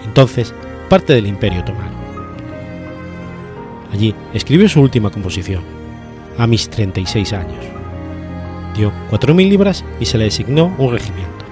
[0.04, 0.54] entonces
[0.88, 2.02] parte del Imperio Otomano.
[3.92, 5.62] Allí escribió su última composición,
[6.38, 7.64] a mis 36 años.
[8.76, 11.44] Dio 4.000 libras y se le designó un regimiento.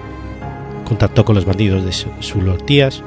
[0.87, 3.03] Contactó con los bandidos de Sulotías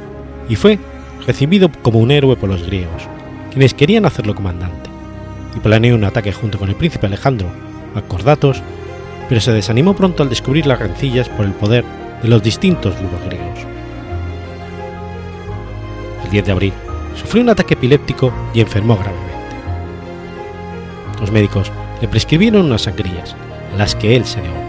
[0.50, 0.78] y fue
[1.26, 3.04] recibido como un héroe por los griegos,
[3.52, 4.90] quienes querían hacerlo comandante,
[5.56, 7.48] y planeó un ataque junto con el príncipe Alejandro
[7.96, 8.62] a Cordatos,
[9.30, 11.84] pero se desanimó pronto al descubrir las rencillas por el poder
[12.22, 13.60] de los distintos grupos griegos.
[16.24, 16.74] El 10 de abril
[17.16, 19.34] sufrió un ataque epiléptico y enfermó gravemente.
[21.20, 21.72] Los médicos
[22.02, 23.36] le prescribieron unas sangrías,
[23.78, 24.62] las que él se negó.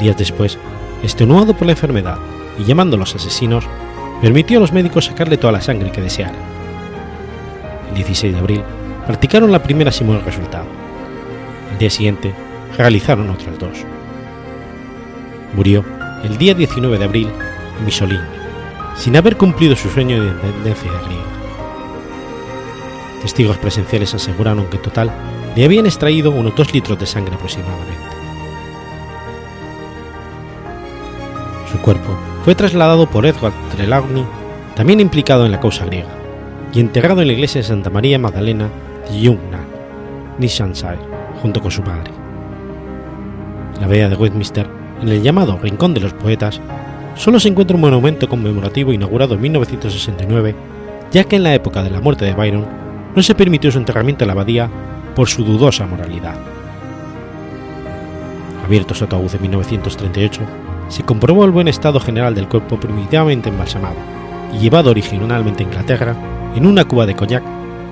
[0.00, 0.58] Días después,
[1.02, 2.18] extenuado por la enfermedad
[2.58, 3.64] y llamando a los asesinos,
[4.20, 6.34] permitió a los médicos sacarle toda la sangre que deseara.
[7.90, 8.62] El 16 de abril
[9.06, 10.83] practicaron la primera sin buen resultado.
[11.78, 12.32] Día siguiente
[12.78, 13.84] realizaron otras dos.
[15.54, 15.84] Murió
[16.22, 17.28] el día 19 de abril
[17.78, 18.20] en Misolín,
[18.96, 21.24] sin haber cumplido su sueño de independencia griega.
[23.22, 25.10] Testigos presenciales aseguraron que en total
[25.56, 28.14] le habían extraído unos 2 litros de sangre aproximadamente.
[31.72, 34.24] Su cuerpo fue trasladado por Edward Trelawney,
[34.76, 36.10] también implicado en la causa griega,
[36.72, 38.68] y enterrado en la iglesia de Santa María Magdalena
[39.08, 39.66] de Yungnan,
[40.38, 41.13] Nishansai,
[41.44, 42.10] junto con su padre.
[43.78, 44.66] La abadía de Westminster,
[45.02, 46.58] en el llamado Rincón de los Poetas,
[47.16, 50.56] solo se encuentra un monumento conmemorativo inaugurado en 1969,
[51.12, 52.64] ya que en la época de la muerte de Byron
[53.14, 54.70] no se permitió su enterramiento en la abadía
[55.14, 56.36] por su dudosa moralidad.
[58.64, 60.40] Abierto su ataúd en 1938,
[60.88, 63.96] se comprobó el buen estado general del cuerpo primitivamente embalsamado
[64.54, 66.16] y llevado originalmente a Inglaterra
[66.56, 67.44] en una cuba de coñac,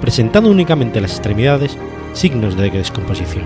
[0.02, 1.78] presentando únicamente las extremidades
[2.12, 3.44] signos de descomposición.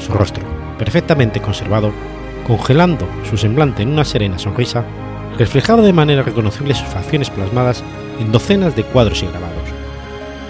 [0.00, 0.42] Su rostro,
[0.78, 1.92] perfectamente conservado,
[2.46, 4.84] congelando su semblante en una serena sonrisa,
[5.36, 7.84] reflejaba de manera reconocible sus facciones plasmadas
[8.18, 9.68] en docenas de cuadros y grabados,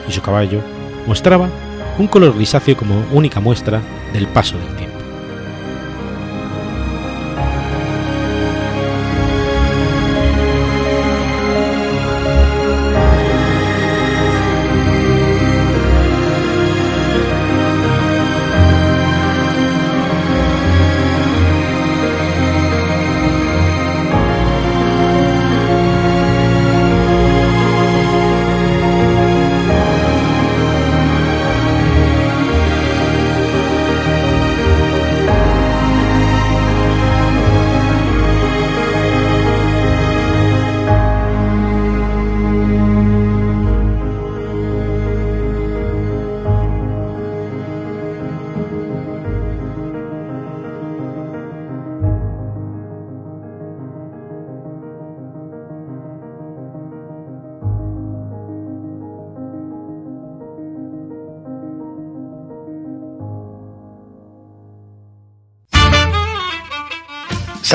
[0.09, 0.61] y su caballo
[1.07, 1.49] mostraba
[1.99, 3.83] un color grisáceo como única muestra
[4.13, 4.78] del paso del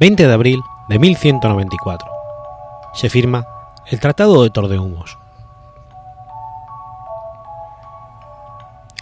[0.00, 2.08] 20 de abril de 1194.
[2.94, 3.46] Se firma
[3.86, 5.18] el Tratado de Tordehumos.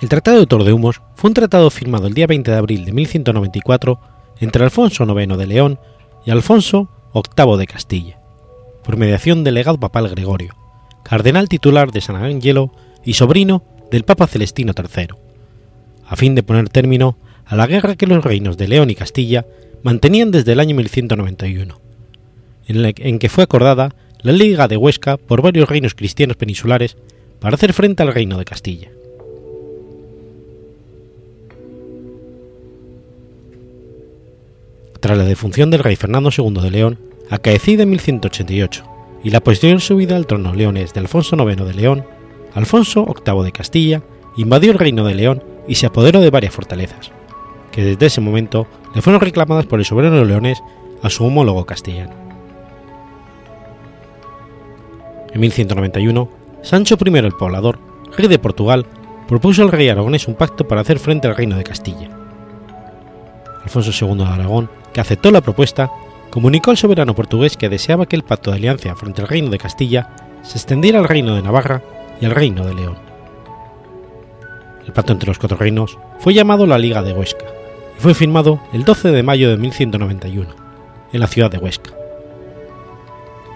[0.00, 4.00] El Tratado de Tordehumos fue un tratado firmado el día 20 de abril de 1194
[4.40, 5.78] entre Alfonso IX de León
[6.26, 8.18] y Alfonso VIII de Castilla,
[8.82, 10.56] por mediación del legado papal Gregorio,
[11.04, 12.72] cardenal titular de San Angelo
[13.04, 15.10] y sobrino del Papa Celestino III,
[16.08, 19.46] a fin de poner término a la guerra que los reinos de León y Castilla
[19.82, 21.80] mantenían desde el año 1191,
[22.68, 26.96] en, que fue acordada la Liga de Huesca por varios reinos cristianos peninsulares
[27.40, 28.90] para hacer frente al reino de Castilla.
[35.00, 36.98] Tras la defunción del rey Fernando II de León,
[37.30, 38.84] acaecida en 1188,
[39.22, 42.04] y la posterior subida al trono leones de Alfonso IX de León,
[42.54, 44.02] Alfonso VIII de Castilla
[44.36, 47.10] invadió el reino de León y se apoderó de varias fortalezas,
[47.70, 48.66] que desde ese momento
[49.02, 50.62] fueron reclamadas por el soberano de Leones
[51.02, 52.14] a su homólogo castellano.
[55.32, 56.28] En 1191,
[56.62, 57.78] Sancho I el Poblador,
[58.16, 58.86] rey de Portugal,
[59.28, 62.08] propuso al rey aragonés un pacto para hacer frente al reino de Castilla.
[63.62, 65.92] Alfonso II de Aragón, que aceptó la propuesta,
[66.30, 69.58] comunicó al soberano portugués que deseaba que el pacto de alianza frente al reino de
[69.58, 70.10] Castilla
[70.42, 71.82] se extendiera al reino de Navarra
[72.20, 72.96] y al reino de León.
[74.86, 77.57] El pacto entre los cuatro reinos fue llamado la Liga de Huesca
[77.98, 80.48] fue firmado el 12 de mayo de 1191,
[81.12, 81.90] en la ciudad de Huesca.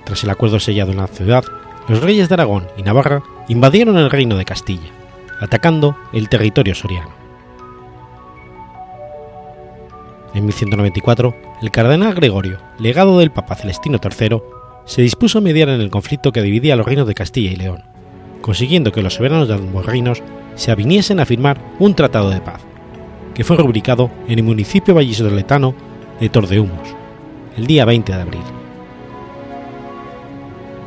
[0.05, 1.45] Tras el acuerdo sellado en la ciudad,
[1.89, 4.91] los reyes de Aragón y Navarra invadieron el reino de Castilla,
[5.41, 7.11] atacando el territorio soriano.
[10.35, 14.41] En 1194, el cardenal Gregorio, legado del Papa Celestino III,
[14.87, 17.85] se dispuso a mediar en el conflicto que dividía los reinos de Castilla y León,
[18.41, 20.21] consiguiendo que los soberanos de ambos reinos
[20.57, 22.63] se aviniesen a firmar un tratado de paz,
[23.35, 25.75] que fue rubricado en el municipio vallisoletano
[26.21, 26.95] de Tordehumos,
[27.57, 28.43] el día 20 de abril.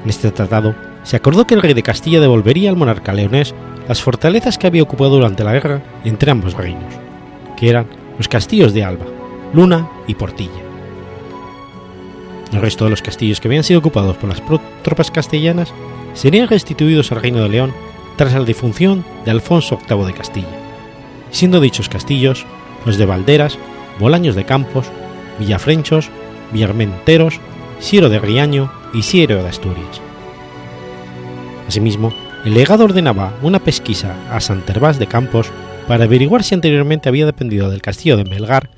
[0.04, 3.54] En este tratado se acordó que el rey de Castilla devolvería al monarca leonés
[3.88, 6.94] las fortalezas que había ocupado durante la guerra entre ambos reinos,
[7.58, 7.88] que eran
[8.18, 9.06] los castillos de Alba,
[9.54, 10.52] Luna y Portilla.
[12.52, 14.42] El resto de los castillos que habían sido ocupados por las
[14.84, 15.74] tropas castellanas
[16.14, 17.74] serían restituidos al Reino de León
[18.16, 20.65] tras la defunción de Alfonso VIII de Castilla
[21.36, 22.46] siendo dichos castillos
[22.86, 23.58] los de Valderas,
[24.00, 24.86] Bolaños de Campos,
[25.38, 26.10] Villafrenchos,
[26.54, 27.42] Villarmenteros,
[27.80, 30.02] Siero de Riaño y Siero de Asturias.
[31.68, 32.14] Asimismo,
[32.46, 35.52] el legado ordenaba una pesquisa a Santervás de Campos
[35.90, 38.70] para averiguar si anteriormente había dependido del castillo de Melgar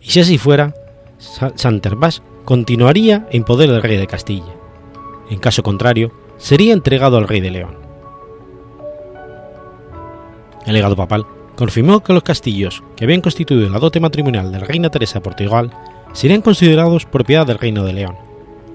[0.00, 0.74] y si así fuera,
[1.18, 4.52] Santervás continuaría en poder del rey de Castilla.
[5.30, 7.76] En caso contrario, sería entregado al rey de León.
[10.66, 11.26] El legado papal
[11.56, 15.24] confirmó que los castillos que habían constituido la dote matrimonial de la reina Teresa de
[15.24, 15.70] Portugal
[16.12, 18.16] serían considerados propiedad del Reino de León,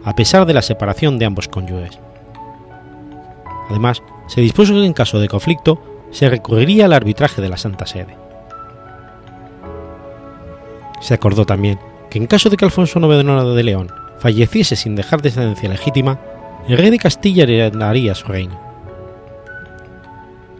[0.03, 1.99] a pesar de la separación de ambos cónyuges.
[3.69, 7.85] Además, se dispuso que en caso de conflicto se recurriría al arbitraje de la Santa
[7.85, 8.17] Sede.
[11.01, 15.21] Se acordó también que en caso de que Alfonso IX de León falleciese sin dejar
[15.21, 16.19] descendencia legítima,
[16.67, 18.59] el rey de Castilla heredaría su reino.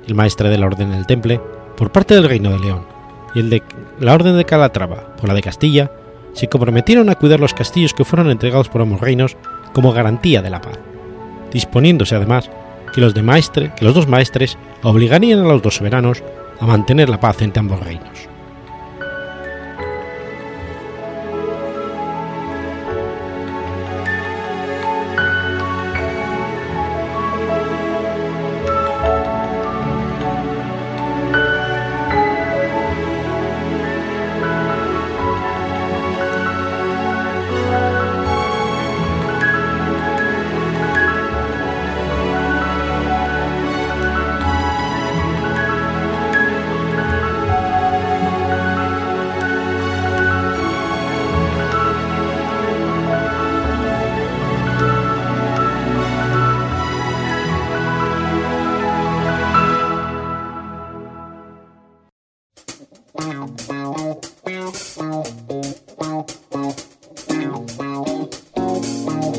[0.08, 1.42] El maestre de la Orden del Temple,
[1.80, 2.86] por parte del Reino de León,
[3.34, 3.64] y el de
[4.02, 5.90] la Orden de Calatrava, por la de Castilla,
[6.34, 9.38] se comprometieron a cuidar los castillos que fueron entregados por ambos reinos
[9.72, 10.78] como garantía de la paz,
[11.54, 12.52] disponiéndose además
[12.94, 16.22] que los, de maestre, que los dos maestres obligarían a los dos soberanos
[16.60, 18.29] a mantener la paz entre ambos reinos.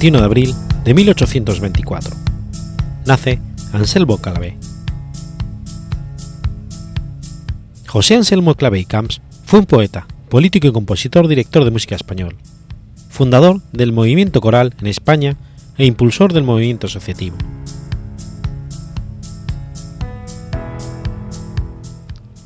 [0.00, 2.16] 21 de abril de 1824.
[3.04, 3.38] Nace
[3.74, 4.56] Anselmo Clavé.
[7.86, 12.38] José Anselmo Clavé y Camps fue un poeta, político y compositor director de música español,
[13.10, 15.36] fundador del movimiento coral en España
[15.76, 17.36] e impulsor del movimiento asociativo.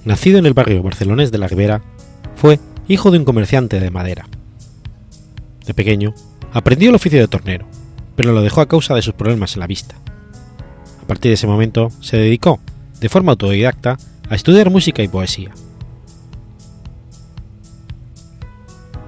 [0.04, 1.82] Nacido en el barrio barcelonés de la Ribera,
[2.34, 4.26] fue hijo de un comerciante de madera.
[5.64, 6.14] De pequeño,
[6.54, 7.66] Aprendió el oficio de tornero,
[8.14, 9.96] pero lo dejó a causa de sus problemas en la vista.
[11.02, 12.60] A partir de ese momento se dedicó,
[13.00, 13.98] de forma autodidacta,
[14.30, 15.50] a estudiar música y poesía.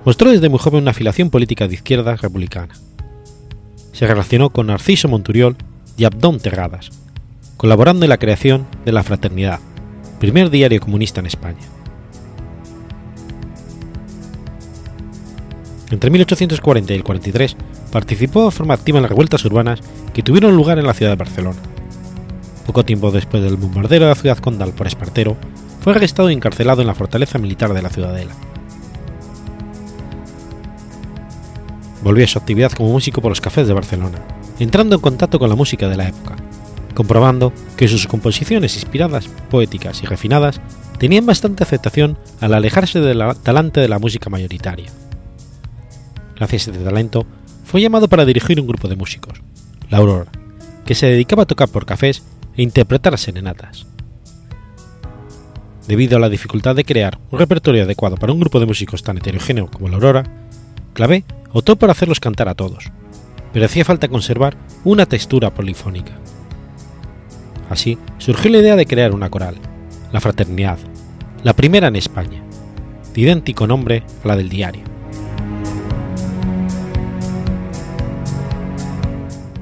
[0.05, 2.74] Mostró desde muy joven una afiliación política de izquierda republicana.
[3.92, 5.57] Se relacionó con Narciso Monturiol
[5.97, 6.90] y Abdón Terradas,
[7.57, 9.61] colaborando en la creación de La Fraternidad,
[10.18, 11.75] primer diario comunista en España.
[15.91, 17.57] Entre 1840 y el 43
[17.93, 19.80] participó de forma activa en las revueltas urbanas
[20.12, 21.59] que tuvieron lugar en la ciudad de Barcelona.
[22.66, 25.37] Poco tiempo después del bombardeo de la ciudad condal por Espartero,
[25.80, 28.34] fue arrestado y encarcelado en la fortaleza militar de la Ciudadela.
[32.03, 34.18] Volvió a su actividad como músico por los cafés de Barcelona,
[34.59, 36.34] entrando en contacto con la música de la época,
[36.95, 40.61] comprobando que sus composiciones inspiradas, poéticas y refinadas
[40.99, 44.91] tenían bastante aceptación al alejarse del talante de la música mayoritaria
[46.37, 47.26] gracias a este talento,
[47.64, 49.43] fue llamado para dirigir un grupo de músicos,
[49.91, 50.30] la Aurora,
[50.84, 52.22] que se dedicaba a tocar por cafés
[52.57, 53.87] e interpretar serenatas.
[55.89, 59.18] Debido a la dificultad de crear un repertorio adecuado para un grupo de músicos tan
[59.18, 60.24] heterogéneo como la Aurora,
[60.95, 62.91] Clavé optó por hacerlos cantar a todos,
[63.53, 66.12] pero hacía falta conservar una textura polifónica.
[67.70, 69.57] Así surgió la idea de crear una coral,
[70.12, 70.78] la Fraternidad,
[71.43, 72.43] la primera en España,
[73.14, 74.95] de idéntico nombre a la del diario.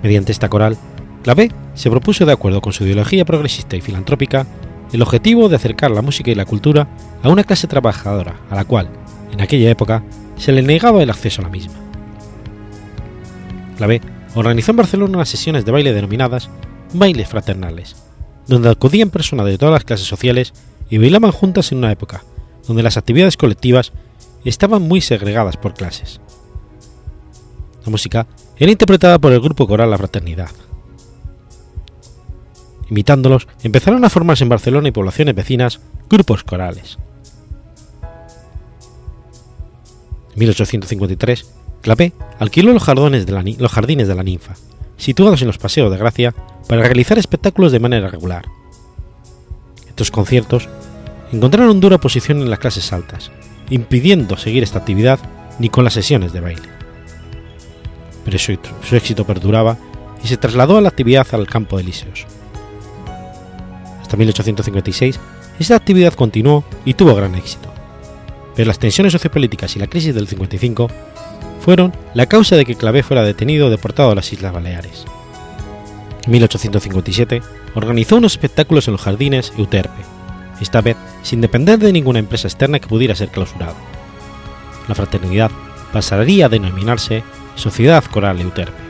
[0.04, 0.76] Mediante esta coral,
[1.22, 4.46] Clavé se propuso, de acuerdo con su ideología progresista y filantrópica,
[4.92, 6.88] el objetivo de acercar la música y la cultura
[7.22, 8.90] a una clase trabajadora a la cual,
[9.32, 10.04] en aquella época,
[10.36, 11.72] se le negaba el acceso a la misma.
[13.78, 14.02] Clavé
[14.34, 16.50] organizó en Barcelona unas sesiones de baile denominadas
[16.92, 17.96] bailes fraternales,
[18.46, 20.52] donde acudían personas de todas las clases sociales
[20.90, 22.24] y bailaban juntas en una época
[22.68, 23.92] donde las actividades colectivas
[24.44, 26.20] estaban muy segregadas por clases.
[27.86, 28.26] La música
[28.56, 30.50] era interpretada por el grupo coral La Fraternidad.
[32.90, 36.98] Imitándolos, empezaron a formarse en Barcelona y poblaciones vecinas grupos corales.
[40.34, 41.50] En 1853,
[41.80, 43.32] Clapé alquiló los jardines, de
[44.14, 44.54] la, ninfa,
[44.96, 46.34] situados en los Paseos de Gracia,
[46.68, 48.44] para realizar espectáculos de manera regular.
[49.88, 50.68] Estos conciertos
[51.32, 53.30] encontraron dura oposición en las clases altas,
[53.70, 55.20] impidiendo seguir esta actividad
[55.58, 56.83] ni con las sesiones de baile.
[58.24, 58.58] Pero su,
[58.92, 59.76] éxito perduraba
[60.22, 62.26] y se trasladó a la actividad al campo de Elíseos.
[64.00, 65.20] Hasta 1856,
[65.58, 67.72] esta actividad continuó y tuvo gran éxito,
[68.56, 70.88] pero las tensiones sociopolíticas y la crisis del 55
[71.60, 75.04] fueron la causa de que Clavé fuera detenido o deportado a las Islas Baleares.
[76.24, 77.42] En 1857
[77.74, 80.02] organizó unos espectáculos en los jardines Euterpe,
[80.60, 83.74] esta vez sin depender de ninguna empresa externa que pudiera ser clausurado.
[84.88, 85.50] La fraternidad
[85.92, 87.22] pasaría a denominarse
[87.56, 88.82] Sociedad Coral Euterpe.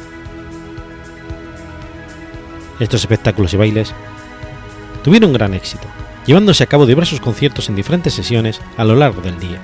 [2.80, 3.94] Estos espectáculos y bailes
[5.02, 5.86] tuvieron gran éxito,
[6.26, 9.60] llevándose a cabo diversos conciertos en diferentes sesiones a lo largo del día.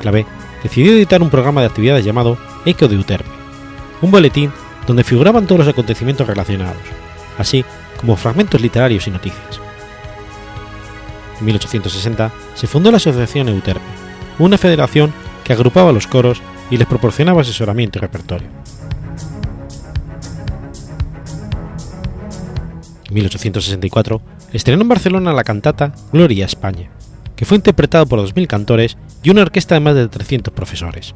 [0.00, 0.26] Clavé
[0.62, 3.30] decidió editar un programa de actividades llamado Eco de Euterpe,
[4.02, 4.52] un boletín
[4.86, 6.82] donde figuraban todos los acontecimientos relacionados,
[7.38, 7.64] así
[7.96, 9.60] como fragmentos literarios y noticias.
[11.40, 13.84] En 1860 se fundó la Asociación Euterpe,
[14.38, 16.40] una federación que agrupaba los coros
[16.70, 18.48] y les proporcionaba asesoramiento y repertorio.
[23.08, 24.20] En 1864
[24.52, 26.90] estrenó en Barcelona la cantata Gloria a España,
[27.36, 31.14] que fue interpretada por 2.000 cantores y una orquesta de más de 300 profesores.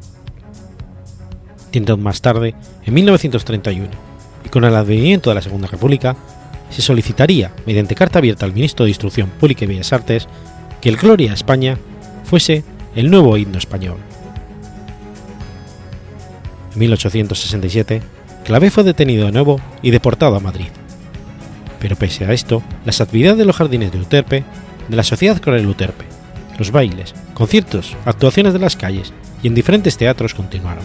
[1.70, 3.88] Tiempo más tarde, en 1931,
[4.44, 6.16] y con el advenimiento de la Segunda República,
[6.70, 10.28] se solicitaría, mediante carta abierta al ministro de Instrucción Pública y Bellas Artes,
[10.80, 11.78] que el Gloria a España
[12.24, 13.98] fuese el nuevo himno español.
[16.72, 18.02] En 1867,
[18.44, 20.68] Clavé fue detenido de nuevo y deportado a Madrid.
[21.78, 24.44] Pero pese a esto, las actividades de los jardines de Uterpe,
[24.88, 26.04] de la Sociedad Coral Uterpe,
[26.58, 29.12] los bailes, conciertos, actuaciones de las calles
[29.42, 30.84] y en diferentes teatros continuaron.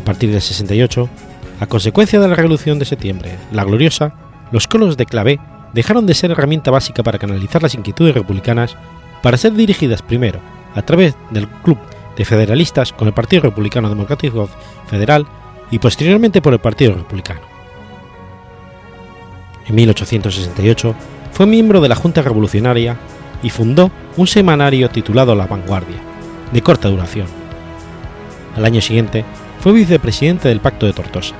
[0.00, 1.08] A partir del 68,
[1.60, 4.14] a consecuencia de la Revolución de Septiembre, la Gloriosa,
[4.52, 5.38] los colos de Clavé
[5.72, 8.76] dejaron de ser herramienta básica para canalizar las inquietudes republicanas
[9.22, 10.40] para ser dirigidas primero
[10.74, 11.78] a través del Club
[12.16, 14.48] de Federalistas con el Partido Republicano Democrático
[14.86, 15.26] Federal
[15.70, 17.40] y posteriormente por el Partido Republicano.
[19.66, 20.94] En 1868
[21.32, 22.96] fue miembro de la Junta Revolucionaria
[23.42, 25.96] y fundó un semanario titulado La Vanguardia,
[26.52, 27.26] de corta duración.
[28.56, 29.24] Al año siguiente
[29.60, 31.34] fue vicepresidente del Pacto de Tortosa.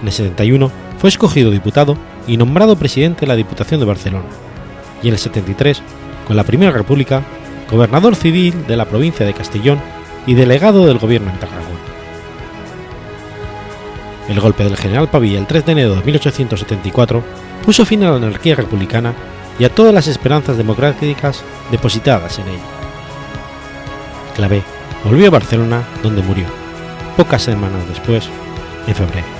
[0.00, 4.26] En el 71 fue escogido diputado y nombrado presidente de la Diputación de Barcelona,
[5.02, 5.82] y en el 73,
[6.26, 7.22] con la Primera República,
[7.70, 9.80] gobernador civil de la provincia de Castellón
[10.26, 11.78] y delegado del gobierno en Tarragona.
[14.28, 17.22] El golpe del general Pavía el 3 de enero de 1874
[17.64, 19.14] puso fin a la anarquía republicana
[19.58, 22.64] y a todas las esperanzas democráticas depositadas en ella.
[24.36, 24.62] Clavé
[25.04, 26.46] volvió a Barcelona, donde murió,
[27.16, 28.28] pocas semanas después,
[28.86, 29.39] en febrero.